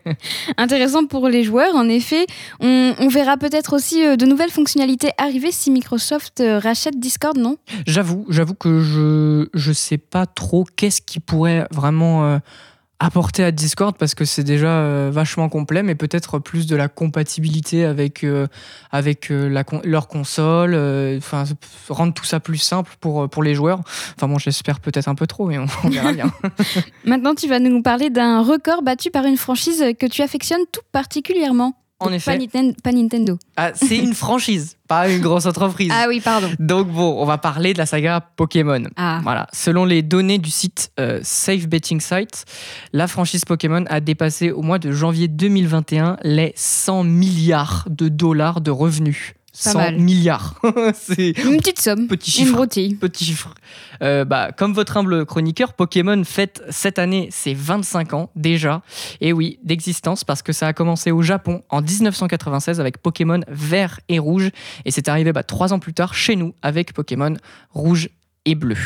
[0.56, 2.26] Intéressant pour les joueurs, en effet.
[2.60, 7.36] On, on verra peut-être aussi euh, de nouvelles fonctionnalités arriver si Microsoft euh, rachète Discord,
[7.36, 7.56] non?
[7.86, 12.38] J'avoue, j'avoue que je je sais pas trop qu'est-ce qui pourrait vraiment euh,
[13.00, 16.88] apporter à Discord parce que c'est déjà euh, vachement complet, mais peut-être plus de la
[16.88, 18.46] compatibilité avec euh,
[18.92, 21.44] avec euh, la con- leur console, euh, enfin
[21.88, 23.80] rendre tout ça plus simple pour euh, pour les joueurs.
[24.16, 26.30] Enfin bon, j'espère peut-être un peu trop, mais on, on verra bien.
[27.04, 30.82] Maintenant, tu vas nous parler d'un record battu par une franchise que tu affectionnes tout
[30.92, 31.74] particulièrement.
[32.00, 32.38] En effet.
[32.82, 33.38] Pas Nintendo.
[33.56, 35.92] Ah, c'est une franchise, pas une grosse entreprise.
[35.94, 36.48] Ah oui, pardon.
[36.58, 38.82] Donc bon, on va parler de la saga Pokémon.
[38.96, 39.20] Ah.
[39.22, 39.46] Voilà.
[39.52, 42.46] Selon les données du site euh, Safe Betting Site,
[42.92, 48.62] la franchise Pokémon a dépassé au mois de janvier 2021 les 100 milliards de dollars
[48.62, 49.34] de revenus.
[49.52, 49.96] Pas 100 mal.
[49.98, 50.54] milliards.
[50.94, 52.06] C'est Une petite somme.
[52.06, 52.56] petit Une chiffre.
[52.56, 52.94] broutille.
[52.96, 53.52] Petit chiffre.
[54.02, 58.82] Euh, bah, comme votre humble chroniqueur, Pokémon fête cette année ses 25 ans déjà.
[59.20, 64.00] Et oui, d'existence parce que ça a commencé au Japon en 1996 avec Pokémon vert
[64.08, 64.50] et rouge.
[64.84, 67.34] Et c'est arrivé bah, trois ans plus tard chez nous avec Pokémon
[67.70, 68.08] rouge
[68.46, 68.76] et bleu.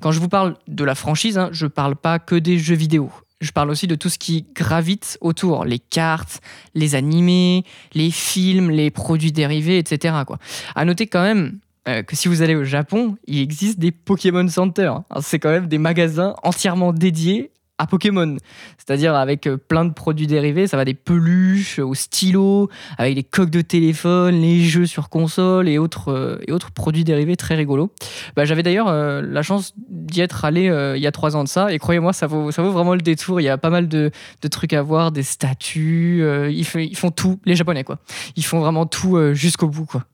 [0.00, 3.10] Quand je vous parle de la franchise, hein, je parle pas que des jeux vidéo.
[3.40, 6.40] Je parle aussi de tout ce qui gravite autour, les cartes,
[6.74, 10.14] les animés, les films, les produits dérivés, etc.
[10.74, 14.46] À noter quand même euh, que si vous allez au Japon, il existe des Pokémon
[14.48, 14.92] Center.
[15.10, 18.36] Alors, C'est quand même des magasins entièrement dédiés à Pokémon.
[18.76, 22.68] C'est-à-dire avec euh, plein de produits dérivés, ça va des peluches aux stylos,
[22.98, 27.04] avec des coques de téléphone, les jeux sur console et autres, euh, et autres produits
[27.04, 27.92] dérivés très rigolos.
[28.36, 31.48] Bah, J'avais d'ailleurs euh, la chance d'y être allé il y a trois ans de
[31.48, 33.40] ça, et croyez-moi, ça vaut, ça vaut vraiment le détour.
[33.40, 34.10] Il y a pas mal de,
[34.42, 37.98] de trucs à voir, des statues, ils, ils font tout, les Japonais quoi.
[38.36, 40.04] Ils font vraiment tout jusqu'au bout quoi.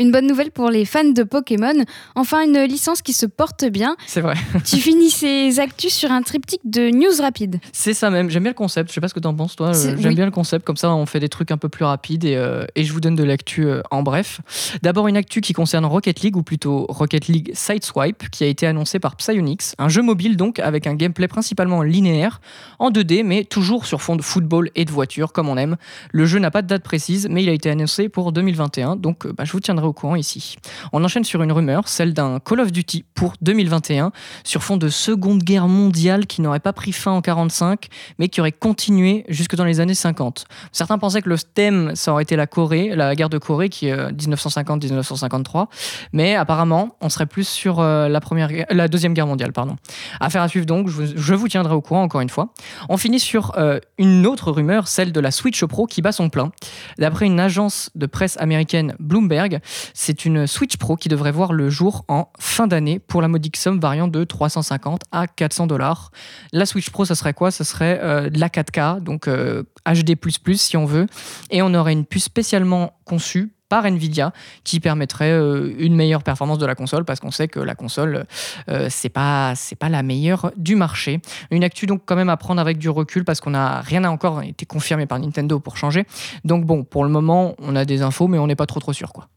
[0.00, 1.84] Une bonne nouvelle pour les fans de Pokémon.
[2.14, 3.96] Enfin, une licence qui se porte bien.
[4.06, 4.34] C'est vrai.
[4.64, 7.60] tu finis ces actus sur un triptyque de news rapides.
[7.72, 9.72] C'est ça même, j'aime bien le concept, je sais pas ce que t'en penses toi,
[9.72, 10.14] j'aime oui.
[10.14, 12.64] bien le concept, comme ça on fait des trucs un peu plus rapides et, euh,
[12.76, 14.40] et je vous donne de l'actu euh, en bref.
[14.82, 18.66] D'abord une actu qui concerne Rocket League ou plutôt Rocket League Sideswipe qui a été
[18.66, 22.40] annoncé par Psyonix, un jeu mobile donc avec un gameplay principalement linéaire,
[22.78, 25.76] en 2D mais toujours sur fond de football et de voiture comme on aime.
[26.10, 29.26] Le jeu n'a pas de date précise mais il a été annoncé pour 2021 donc
[29.26, 30.56] euh, bah, je vous tiendrai courant ici.
[30.92, 34.12] On enchaîne sur une rumeur, celle d'un Call of Duty pour 2021,
[34.44, 37.88] sur fond de Seconde Guerre mondiale qui n'aurait pas pris fin en 45,
[38.18, 40.46] mais qui aurait continué jusque dans les années 50.
[40.72, 43.88] Certains pensaient que le thème, ça aurait été la Corée, la guerre de Corée, qui
[43.88, 45.66] est 1950-1953,
[46.12, 49.52] mais apparemment, on serait plus sur euh, la, première, la Deuxième Guerre mondiale.
[49.52, 49.76] Pardon.
[50.20, 52.52] Affaire à suivre donc, je vous, je vous tiendrai au courant encore une fois.
[52.88, 56.28] On finit sur euh, une autre rumeur, celle de la Switch Pro qui bat son
[56.28, 56.52] plein.
[56.98, 59.60] D'après une agence de presse américaine Bloomberg,
[59.94, 63.56] c'est une Switch Pro qui devrait voir le jour en fin d'année pour la modique
[63.56, 66.10] somme variant de 350 à 400 dollars.
[66.52, 67.50] La Switch Pro, ça serait quoi?
[67.50, 70.16] Ça serait euh, de la 4K, donc HD++
[70.54, 71.06] si on veut,
[71.50, 74.32] et on aurait une puce spécialement conçue par Nvidia
[74.64, 78.26] qui permettrait euh, une meilleure performance de la console parce qu'on sait que la console
[78.68, 81.22] euh, c'est pas c'est pas la meilleure du marché.
[81.50, 84.42] Une actu donc quand même à prendre avec du recul parce qu'on a rien encore
[84.42, 86.04] été confirmé par Nintendo pour changer.
[86.44, 88.92] Donc bon, pour le moment, on a des infos mais on n'est pas trop trop
[88.92, 89.28] sûr quoi.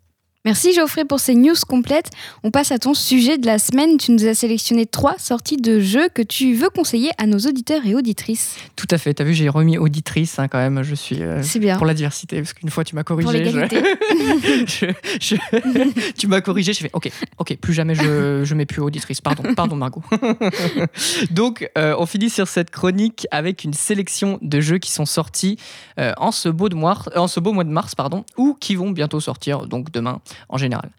[0.46, 2.10] Merci Geoffrey pour ces news complètes.
[2.44, 3.98] On passe à ton sujet de la semaine.
[3.98, 7.86] Tu nous as sélectionné trois sorties de jeux que tu veux conseiller à nos auditeurs
[7.86, 8.58] et auditrices.
[8.76, 9.14] Tout à fait.
[9.14, 10.84] Tu as vu, j'ai remis auditrice hein, quand même.
[10.84, 11.78] Je suis euh, bien.
[11.78, 13.24] pour la diversité parce qu'une fois tu m'as corrigé.
[13.26, 13.82] Pour l'égalité.
[14.68, 14.88] je-
[15.20, 16.74] je- je- tu m'as corrigé.
[16.74, 17.56] Je fais OK, OK.
[17.62, 19.22] Plus jamais je, je mets plus auditrice.
[19.22, 20.04] Pardon, pardon Margot.
[21.32, 25.58] Donc euh, on finit sur cette chronique avec une sélection de jeux qui sont sortis
[26.02, 28.76] euh, en ce beau de mois, en ce beau mois de mars, pardon, ou qui
[28.76, 29.68] vont bientôt sortir.
[29.68, 30.20] Donc demain
[30.50, 30.90] en général.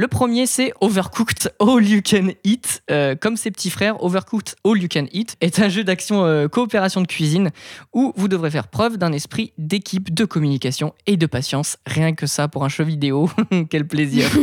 [0.00, 2.84] Le premier, c'est Overcooked All You Can Eat.
[2.88, 6.46] Euh, comme ses petits frères, Overcooked All You Can Eat est un jeu d'action euh,
[6.46, 7.50] coopération de cuisine
[7.92, 11.78] où vous devrez faire preuve d'un esprit d'équipe, de communication et de patience.
[11.84, 13.28] Rien que ça pour un jeu vidéo.
[13.70, 14.30] Quel plaisir.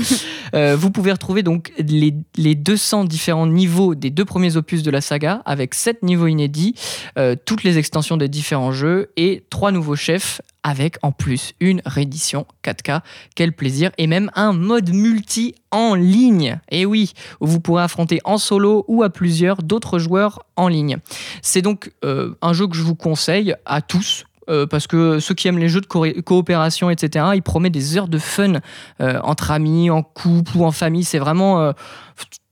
[0.54, 4.92] Euh, vous pouvez retrouver donc les, les 200 différents niveaux des deux premiers opus de
[4.92, 6.76] la saga avec 7 niveaux inédits,
[7.46, 12.48] toutes les extensions des différents jeux et trois nouveaux chefs avec en plus une réédition
[12.64, 13.02] 4K.
[13.36, 13.92] Quel plaisir.
[14.00, 16.60] Et même un mode multi en ligne.
[16.70, 20.98] Et oui, vous pourrez affronter en solo ou à plusieurs d'autres joueurs en ligne.
[21.42, 24.26] C'est donc euh, un jeu que je vous conseille à tous.
[24.48, 28.08] euh, parce que ceux qui aiment les jeux de coopération, etc., il promet des heures
[28.08, 28.62] de fun
[29.02, 31.04] euh, entre amis, en couple ou en famille.
[31.04, 31.74] C'est vraiment.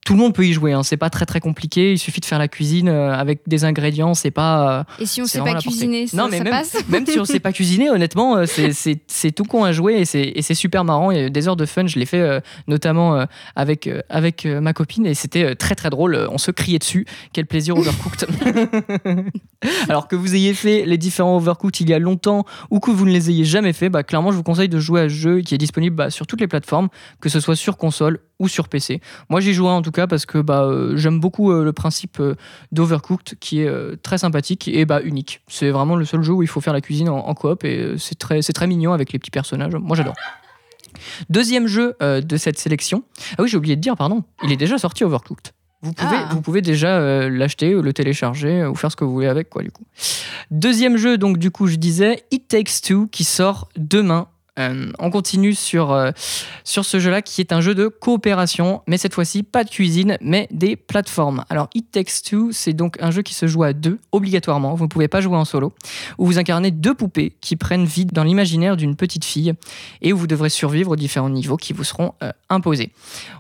[0.06, 0.84] Tout le monde peut y jouer, hein.
[0.84, 1.94] c'est pas très très compliqué.
[1.94, 4.80] Il suffit de faire la cuisine euh, avec des ingrédients, c'est pas.
[4.80, 7.20] euh, Et si on sait pas cuisiner, ça, non, mais ça même, passe même si
[7.20, 10.06] on sait pas cuisiner, honnêtement, euh, c'est- c'est c'est tout con à jouer et
[10.42, 11.12] c'est super marrant.
[11.12, 13.26] Il y a des heures de fun, je l'ai fait euh, notamment euh,
[13.56, 16.28] avec, avec ma copine et c'était très très drôle.
[16.32, 17.06] On se criait dessus.
[17.32, 18.28] Quel plaisir Overcooked.
[19.90, 23.06] Alors que vous ayez fait les différents Overcooked il y a longtemps ou que vous
[23.06, 25.42] ne les ayez jamais fait, bah, clairement, je vous conseille de jouer à ce jeu
[25.42, 26.90] qui est disponible bah, sur toutes les plateformes,
[27.22, 29.02] que ce soit sur console ou sur PC.
[29.30, 32.20] Moi, j'y joué en tout cas parce que bah, euh, j'aime beaucoup euh, le principe
[32.20, 32.36] euh,
[32.72, 35.42] d'Overcooked qui est très sympathique et bah, unique.
[35.48, 37.96] C'est vraiment le seul jeu où il faut faire la cuisine en, en coop et
[37.98, 39.74] c'est très, très mignon avec les petits personnages.
[39.76, 40.16] Moi, j'adore.
[41.30, 43.04] Deuxième jeu euh, de cette sélection.
[43.38, 44.24] Ah oui, j'ai oublié de dire, pardon.
[44.44, 45.52] Il est déjà sorti Overcooked.
[45.82, 46.30] Vous pouvez, Ah.
[46.32, 49.50] vous pouvez déjà euh, l'acheter, le télécharger euh, ou faire ce que vous voulez avec,
[49.50, 49.84] quoi, du coup.
[50.52, 54.28] Deuxième jeu, donc, du coup, je disais It Takes Two qui sort demain.
[54.60, 56.12] Euh, on continue sur, euh,
[56.64, 60.18] sur ce jeu-là qui est un jeu de coopération, mais cette fois-ci pas de cuisine,
[60.22, 61.44] mais des plateformes.
[61.50, 64.84] Alors It Takes Two, c'est donc un jeu qui se joue à deux, obligatoirement, vous
[64.84, 65.74] ne pouvez pas jouer en solo,
[66.20, 69.54] où vous incarnez deux poupées qui prennent vie dans l'imaginaire d'une petite fille,
[70.02, 72.92] et où vous devrez survivre aux différents niveaux qui vous seront euh, imposés.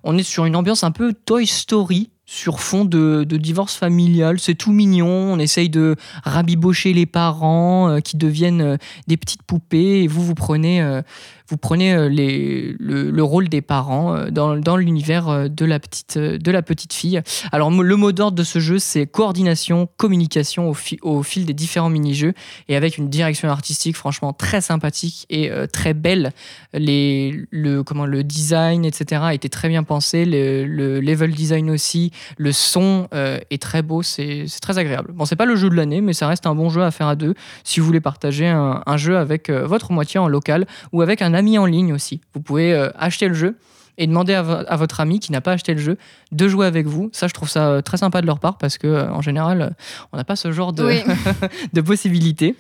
[0.04, 4.56] On est sur une ambiance un peu Toy Story, sur fond de, divorce familial, c'est
[4.56, 10.04] tout mignon, on essaye de rabibocher les parents euh, qui deviennent euh, des petites poupées,
[10.04, 10.82] et vous, vous prenez...
[10.82, 11.02] euh,
[11.50, 16.94] vous prenez euh, le, le rôle des parents euh, dans, l'univers euh, de, la petite,
[16.94, 17.22] fille.
[17.52, 21.54] Alors, le mot d'ordre de ce jeu, c'est coordination, communication au, fi- au fil des
[21.54, 22.34] différents mini-jeux
[22.70, 26.32] et avec une direction artistique franchement très sympathique et très belle.
[26.74, 30.26] Le, design, etc., été très bien pensé.
[30.26, 32.12] Le, le level design aussi.
[32.38, 34.02] Le son est très beau.
[34.04, 35.12] C'est très agréable.
[35.14, 37.08] Bon, c'est pas le jeu de l'année, mais ça reste un bon jeu à faire
[37.08, 37.34] à deux
[37.64, 41.58] si vous voulez partager un, jeu avec votre moitié en local ou avec un ami
[41.58, 42.22] en ligne aussi.
[42.34, 43.58] Vous pouvez euh, acheter le jeu
[43.98, 45.98] et demander à, vo- à votre ami qui n'a pas acheté le jeu
[46.32, 47.10] de jouer avec vous.
[47.14, 49.76] Ça, je trouve ça euh, très sympa de leur part parce que euh, en général,
[50.12, 51.02] on n'a pas ce genre de, Oui.
[51.74, 52.56] de possibilités.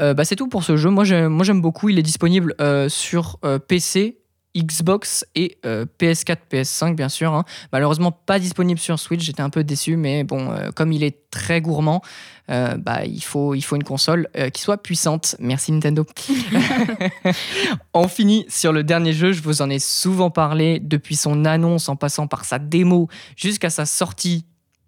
[0.00, 0.90] Euh, bah, c'est tout pour ce jeu.
[0.90, 1.88] Moi, j'aime moi, j'aime beaucoup.
[1.88, 4.18] Il est disponible euh, sur euh, PC,
[4.56, 7.32] Xbox et euh, PS4, PS5, bien sûr.
[7.32, 7.44] hein.
[7.72, 9.22] Malheureusement, pas disponible sur Switch.
[9.22, 12.02] J'étais un peu déçu, mais bon, euh, comme il est très gourmand,
[12.50, 15.36] euh, bah, il, faut, il faut une console euh, qui soit puissante.
[15.38, 16.06] Merci Nintendo.
[17.94, 19.32] On finit sur le dernier jeu.
[19.32, 23.70] Je vous en ai souvent parlé depuis son annonce en passant par sa démo jusqu'à
[23.70, 24.44] sa sortie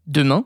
[0.06, 0.44] demain.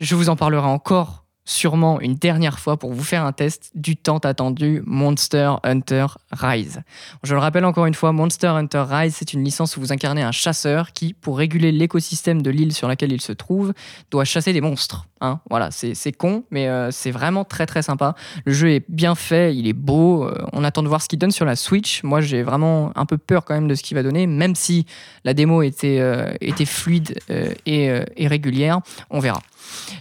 [0.00, 3.96] Je vous en parlerai encore sûrement une dernière fois pour vous faire un test du
[3.96, 6.82] tant attendu Monster Hunter Rise.
[7.22, 10.22] Je le rappelle encore une fois, Monster Hunter Rise, c'est une licence où vous incarnez
[10.22, 13.72] un chasseur qui, pour réguler l'écosystème de l'île sur laquelle il se trouve,
[14.10, 15.06] doit chasser des monstres.
[15.22, 15.40] Hein.
[15.48, 18.14] voilà, c'est con, mais euh, c'est vraiment très très sympa.
[18.44, 20.24] Le jeu est bien fait, il est beau.
[20.24, 22.02] Euh, on attend de voir ce qu'il donne sur la Switch.
[22.02, 24.84] Moi, j'ai vraiment un peu peur quand même de ce qu'il va donner, même si
[25.24, 26.34] la démo était, euh,
[26.66, 27.18] fluide
[27.64, 28.80] et, et régulière.
[29.08, 29.40] On verra.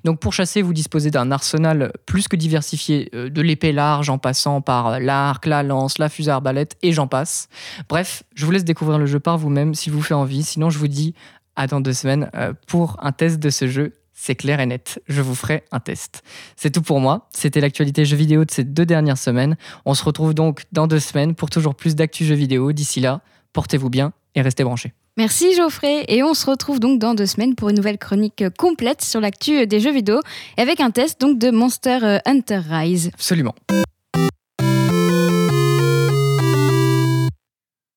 [0.04, 4.18] Donc pour chasser, vous disposez d'un arsenal plus que diversifié, euh, de l'épée large en
[4.18, 7.50] passant par l'arc, la lance, la fusée arbalète et j'en passe.
[7.90, 10.44] Bref, je vous laisse découvrir le jeu par vous-même si vous fait envie.
[10.44, 11.14] Sinon, je vous dis
[11.56, 13.94] à dans deux semaines euh, pour un test de ce jeu.
[14.18, 16.24] C'est clair et net, je vous ferai un test.
[16.56, 19.58] C'est tout pour moi, c'était l'actualité jeux vidéo de ces deux dernières semaines.
[19.86, 22.72] On se retrouve donc dans deux semaines pour toujours plus d'actu jeux vidéo.
[22.72, 24.94] D'ici là, portez-vous bien et restez branchés.
[25.18, 29.02] Merci Geoffrey et on se retrouve donc dans deux semaines pour une nouvelle chronique complète
[29.02, 30.20] sur l'actu des jeux vidéo
[30.58, 33.12] avec un test donc de Monster euh, Hunter Rise.
[33.14, 33.56] Absolument.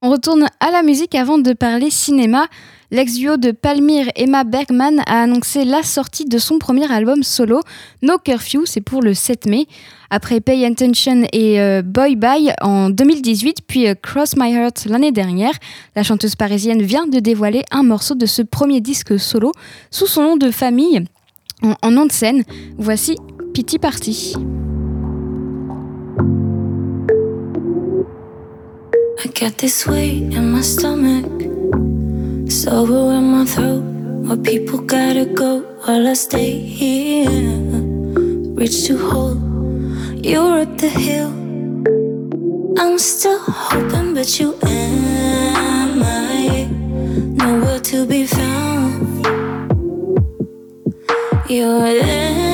[0.08, 2.46] On retourne à la musique avant de parler cinéma.
[2.90, 7.60] L'ex-duo de Palmyre Emma Bergman a annoncé la sortie de son premier album solo,
[8.00, 9.66] No Curfew, c'est pour le 7 mai.
[10.08, 15.12] Après Pay Attention et euh, Boy Bye en 2018, puis euh, Cross My Heart l'année
[15.12, 15.52] dernière,
[15.94, 19.52] la chanteuse parisienne vient de dévoiler un morceau de ce premier disque solo
[19.90, 21.04] sous son nom de famille
[21.82, 22.44] en, nom de scène.
[22.78, 23.14] Voici
[23.52, 24.36] Pity Party.
[29.20, 31.26] I got this weight in my stomach,
[32.48, 33.82] sober in my throat.
[34.28, 37.28] Where people gotta go while I stay here.
[38.54, 39.38] Reach to hold.
[40.24, 41.30] You're up the hill.
[42.78, 46.68] I'm still hoping, but you am I
[47.42, 49.26] nowhere to be found.
[51.48, 52.47] You're MIA.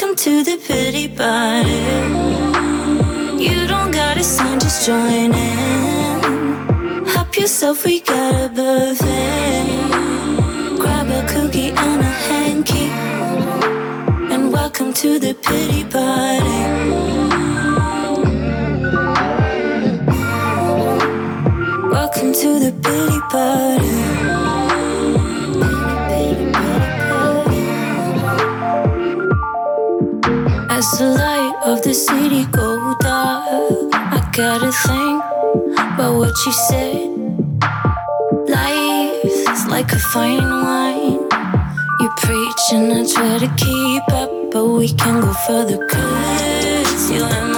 [0.00, 1.82] Welcome to the pity party.
[3.44, 7.04] You don't gotta sign, just join in.
[7.04, 9.66] Help yourself, we got a buffet
[10.78, 12.88] Grab a cookie and a hanky.
[14.32, 16.60] And welcome to the pity party.
[21.92, 24.09] Welcome to the pity party.
[30.80, 35.22] As the light of the city go dark, I gotta think
[35.76, 37.10] about what you said.
[38.48, 41.20] Life is like a fine wine.
[42.00, 45.86] You preach and I try to keep up, but we can go further.
[45.86, 47.49] Cause you and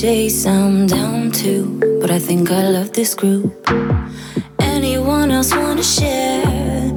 [0.00, 0.44] chase.
[0.44, 3.50] I'm down too, but I think I love this group.
[4.58, 6.92] Anyone else wanna share?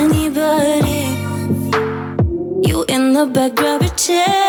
[0.00, 1.04] Anybody?
[2.68, 4.47] You in the back, grab a chair.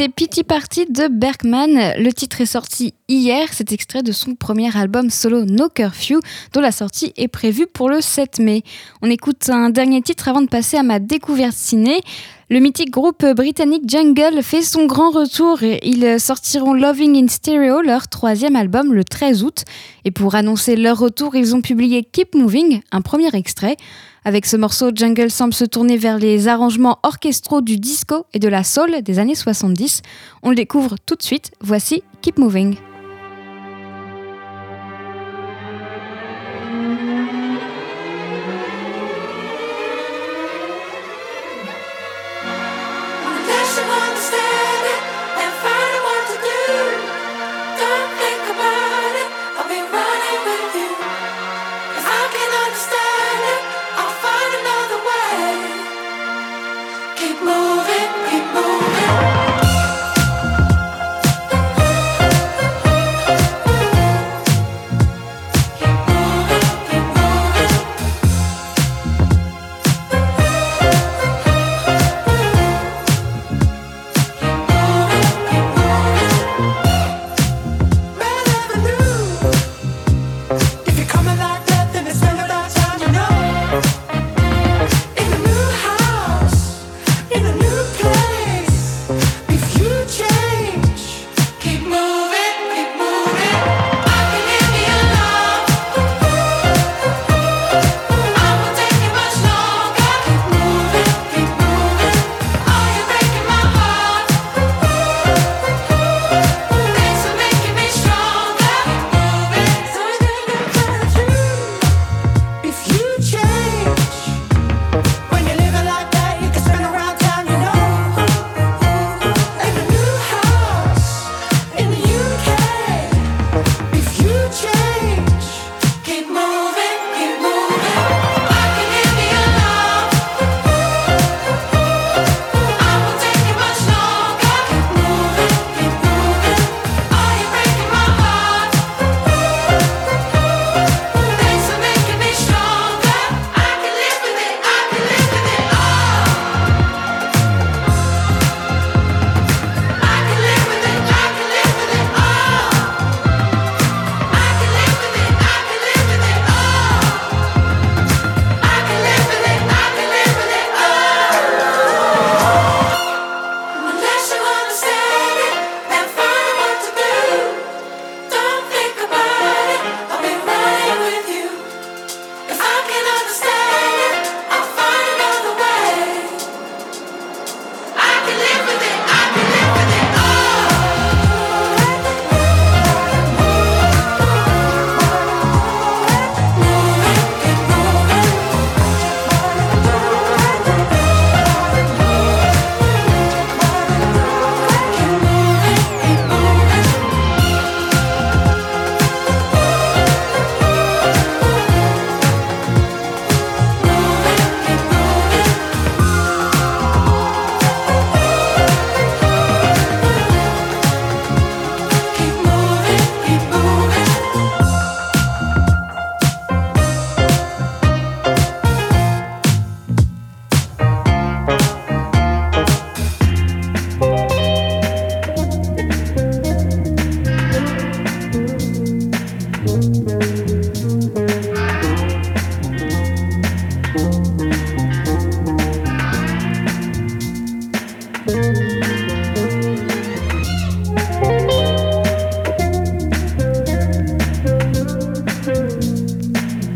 [0.00, 1.92] C'était Pity Party de Bergman.
[1.98, 3.48] Le titre est sorti hier.
[3.52, 6.20] C'est extrait de son premier album solo No Curfew,
[6.54, 8.62] dont la sortie est prévue pour le 7 mai.
[9.02, 12.00] On écoute un dernier titre avant de passer à ma découverte ciné.
[12.52, 17.80] Le mythique groupe britannique Jungle fait son grand retour et ils sortiront Loving in Stereo,
[17.80, 19.62] leur troisième album, le 13 août.
[20.04, 23.76] Et pour annoncer leur retour, ils ont publié Keep Moving, un premier extrait.
[24.24, 28.48] Avec ce morceau, Jungle semble se tourner vers les arrangements orchestraux du disco et de
[28.48, 30.02] la soul des années 70.
[30.42, 31.52] On le découvre tout de suite.
[31.60, 32.74] Voici Keep Moving.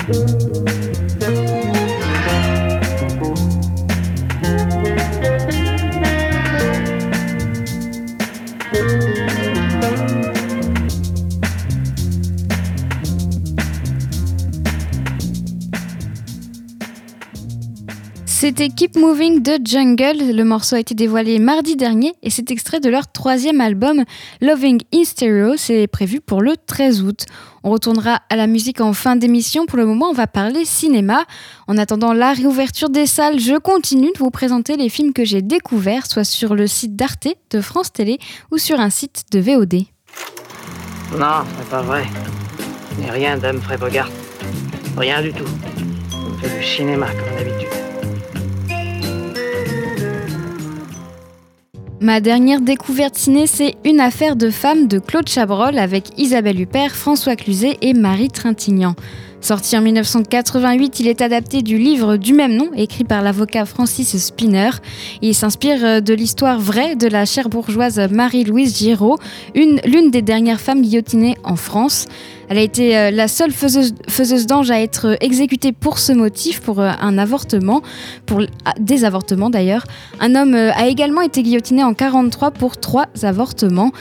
[0.06, 0.53] thank you
[18.56, 20.30] C'était Keep Moving de Jungle.
[20.32, 24.04] Le morceau a été dévoilé mardi dernier et c'est extrait de leur troisième album
[24.40, 25.56] Loving in Stereo.
[25.56, 27.26] C'est prévu pour le 13 août.
[27.64, 29.66] On retournera à la musique en fin d'émission.
[29.66, 31.24] Pour le moment, on va parler cinéma.
[31.66, 35.42] En attendant la réouverture des salles, je continue de vous présenter les films que j'ai
[35.42, 38.20] découverts, soit sur le site d'Arte, de France Télé
[38.52, 39.74] ou sur un site de VOD.
[41.18, 42.04] Non, c'est pas vrai.
[43.00, 44.12] N'ai rien d'Humphrey Bogart.
[44.96, 45.50] Rien du tout.
[46.12, 47.83] On fait du cinéma comme d'habitude.
[52.04, 56.94] Ma dernière découverte ciné, c'est Une affaire de femme de Claude Chabrol avec Isabelle Huppert,
[56.94, 58.94] François Cluzet et Marie Trintignant.
[59.40, 64.18] Sorti en 1988, il est adapté du livre du même nom, écrit par l'avocat Francis
[64.18, 64.68] Spinner.
[65.22, 69.16] Il s'inspire de l'histoire vraie de la chère bourgeoise Marie-Louise Giraud,
[69.54, 72.04] l'une des dernières femmes guillotinées en France.
[72.48, 76.80] Elle a été euh, la seule faiseuse, d'ange à être exécutée pour ce motif, pour
[76.80, 77.82] euh, un avortement,
[78.26, 79.84] pour ah, des avortements d'ailleurs.
[80.20, 83.92] Un homme euh, a également été guillotiné en 43 pour trois avortements.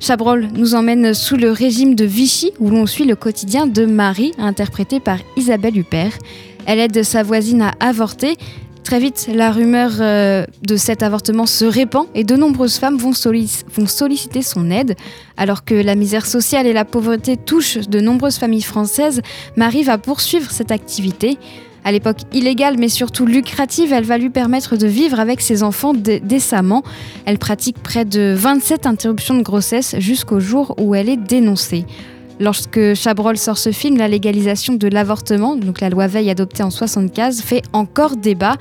[0.00, 4.32] Chabrol nous emmène sous le régime de Vichy, où l'on suit le quotidien de Marie,
[4.36, 6.18] interprétée par Isabelle Huppert.
[6.66, 8.36] Elle aide sa voisine à avorter
[8.84, 13.12] Très vite, la rumeur euh, de cet avortement se répand et de nombreuses femmes vont,
[13.12, 14.96] solliciter son aide.
[15.36, 19.22] Alors que la misère sociale et la pauvreté touchent de nombreuses familles françaises,
[19.56, 21.38] Marie va poursuivre cette activité.
[21.84, 25.94] À l'époque illégale mais surtout lucrative, elle va lui permettre de vivre avec ses enfants
[25.94, 26.82] décemment.
[27.24, 31.86] Elle pratique près de 27 interruptions de grossesse jusqu'au jour où elle est dénoncée.
[32.42, 36.70] Lorsque Chabrol sort ce film, la légalisation de l'avortement, donc la loi Veil adoptée en
[36.70, 38.56] 75, fait encore débat.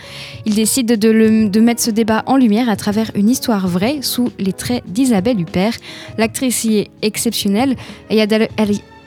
[0.45, 4.53] Il décide de, mettre ce débat en lumière à travers une histoire vraie sous les
[4.53, 5.73] traits d'Isabelle Huppert.
[6.19, 7.75] L'actrice y est exceptionnelle.
[8.11, 8.29] Elle,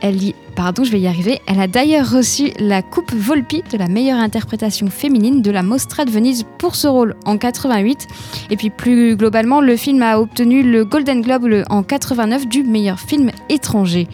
[0.03, 1.41] y arriver.
[1.47, 6.05] Elle a d'ailleurs reçu la Coupe Volpi de la meilleure interprétation féminine de la Mostra
[6.05, 8.09] de Venise pour ce rôle en 88.
[8.51, 12.99] Et puis plus globalement, le film a obtenu le Golden Globe en 89 du meilleur
[12.99, 14.09] film étranger.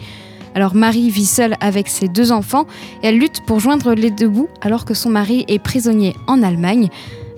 [0.55, 2.65] Alors Marie vit seule avec ses deux enfants
[3.03, 6.43] et elle lutte pour joindre les deux bouts alors que son mari est prisonnier en
[6.43, 6.89] Allemagne.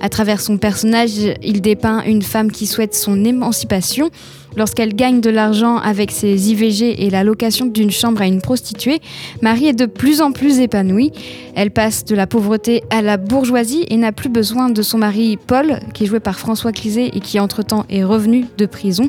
[0.04, 4.10] À travers son personnage, il dépeint une femme qui souhaite son émancipation.
[4.58, 9.00] Lorsqu'elle gagne de l'argent avec ses IVG et la location d'une chambre à une prostituée,
[9.42, 11.14] Marie est de plus en plus épanouie.
[11.56, 15.38] Elle passe de la pauvreté à la bourgeoisie et n'a plus besoin de son mari
[15.38, 19.08] Paul, qui est joué par François Clizet et qui entre-temps est revenu de prison.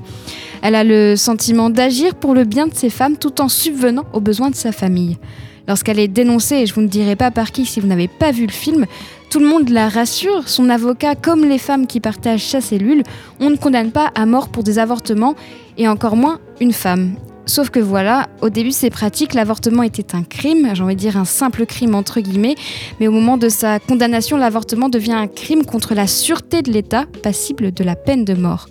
[0.63, 4.21] Elle a le sentiment d'agir pour le bien de ses femmes tout en subvenant aux
[4.21, 5.19] besoins de sa famille.
[5.67, 8.33] Lorsqu'elle est dénoncée, et je vous ne dirai pas par qui si vous n'avez pas
[8.33, 8.85] vu le film,
[9.31, 13.03] tout le monde la rassure, son avocat comme les femmes qui partagent sa cellule,
[13.41, 15.35] on ne condamne pas à mort pour des avortements,
[15.77, 17.17] et encore moins une femme.
[17.47, 21.19] Sauf que voilà, au début c'est pratique, l'avortement était un crime, j'ai envie de dire
[21.19, 22.55] un simple crime entre guillemets,
[23.01, 27.05] mais au moment de sa condamnation, l'avortement devient un crime contre la sûreté de l'État,
[27.23, 28.67] passible de la peine de mort.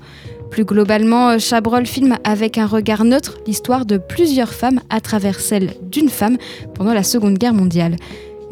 [0.50, 5.74] Plus globalement, Chabrol filme avec un regard neutre l'histoire de plusieurs femmes à travers celle
[5.82, 6.38] d'une femme
[6.74, 7.96] pendant la Seconde Guerre mondiale.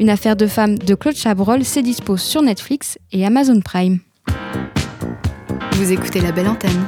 [0.00, 3.98] Une affaire de femme de Claude Chabrol s'est dispo sur Netflix et Amazon Prime.
[5.72, 6.84] Vous écoutez la belle antenne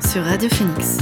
[0.00, 0.98] sur Radio Phoenix.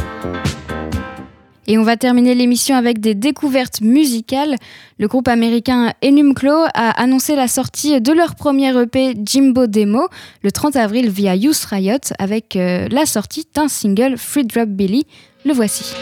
[1.68, 4.56] Et on va terminer l'émission avec des découvertes musicales.
[4.98, 10.08] Le groupe américain Enumclaw a annoncé la sortie de leur premier EP Jimbo Demo
[10.42, 15.06] le 30 avril via Youth Riot avec euh, la sortie d'un single Free Drop Billy.
[15.44, 15.94] Le voici.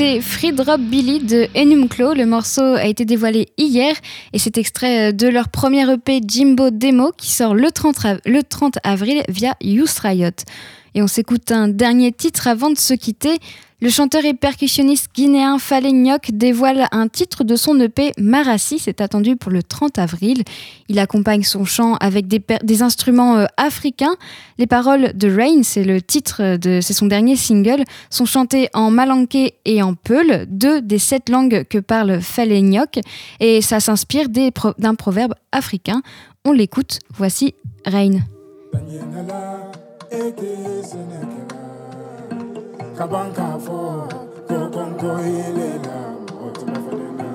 [0.00, 2.14] C'était Free Drop Billy de Enumclaw.
[2.14, 3.94] Le morceau a été dévoilé hier
[4.32, 8.78] et c'est extrait de leur premier EP Jimbo Demo qui sort le 30, le 30
[8.82, 10.30] avril via Youth Riot.
[10.94, 13.40] Et on s'écoute un dernier titre avant de se quitter.
[13.82, 19.36] Le chanteur et percussionniste guinéen Falenyok dévoile un titre de son EP Marassi, c'est attendu
[19.36, 20.42] pour le 30 avril.
[20.88, 24.16] Il accompagne son chant avec des, instruments euh, africains.
[24.58, 29.54] Les paroles de Rain, c'est le titre c'est son dernier single, sont chantées en malanké
[29.64, 33.00] et en peul, deux des sept langues que parle Falenyok,
[33.40, 36.02] et ça s'inspire d'un proverbe africain.
[36.44, 37.54] On l'écoute, voici
[37.86, 38.18] Rain.
[43.00, 43.78] kabanka fo
[44.48, 45.96] kokonko ilela
[46.44, 47.28] otimafanena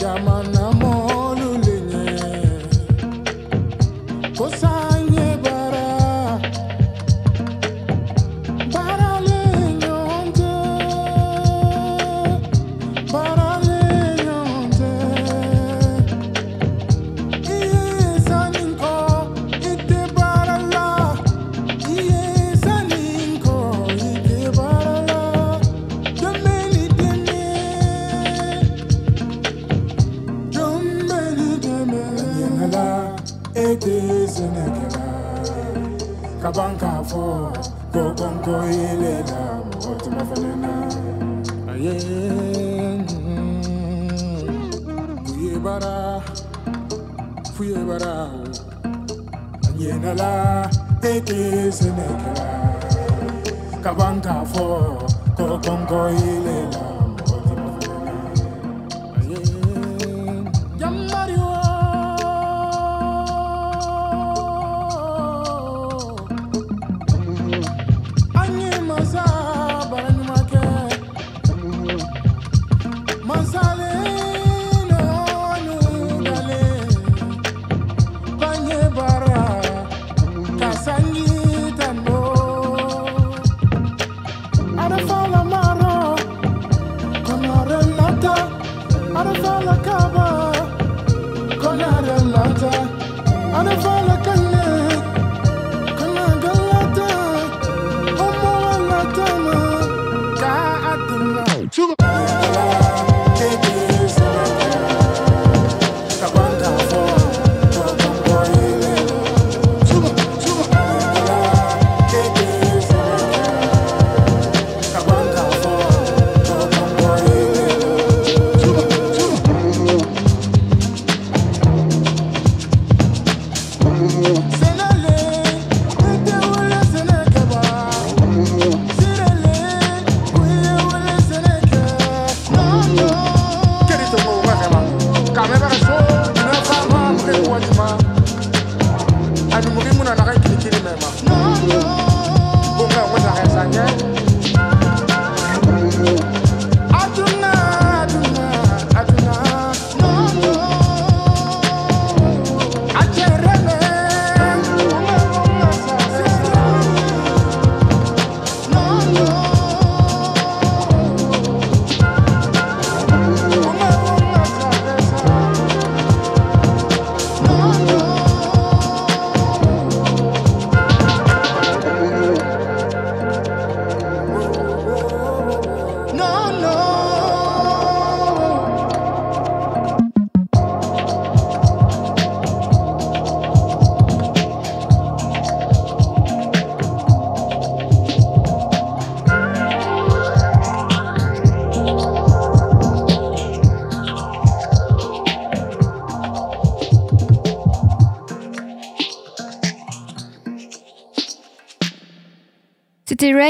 [0.00, 1.76] jamana mɔlu le
[4.38, 4.87] kosa.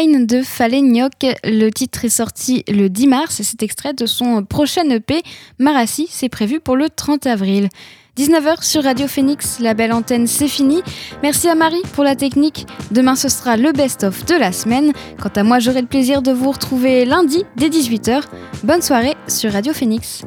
[0.07, 1.27] De Falenyok.
[1.43, 5.23] Le titre est sorti le 10 mars et c'est extrait de son prochain EP,
[5.59, 6.07] Marassi.
[6.09, 7.69] C'est prévu pour le 30 avril.
[8.17, 10.83] 19h sur Radio Phoenix, la belle antenne, c'est fini.
[11.25, 12.65] Merci à Marie pour la technique.
[12.93, 14.93] Demain, ce sera le best-of de la semaine.
[15.21, 18.23] Quant à moi, j'aurai le plaisir de vous retrouver lundi dès 18h.
[18.63, 20.23] Bonne soirée sur Radio Phoenix.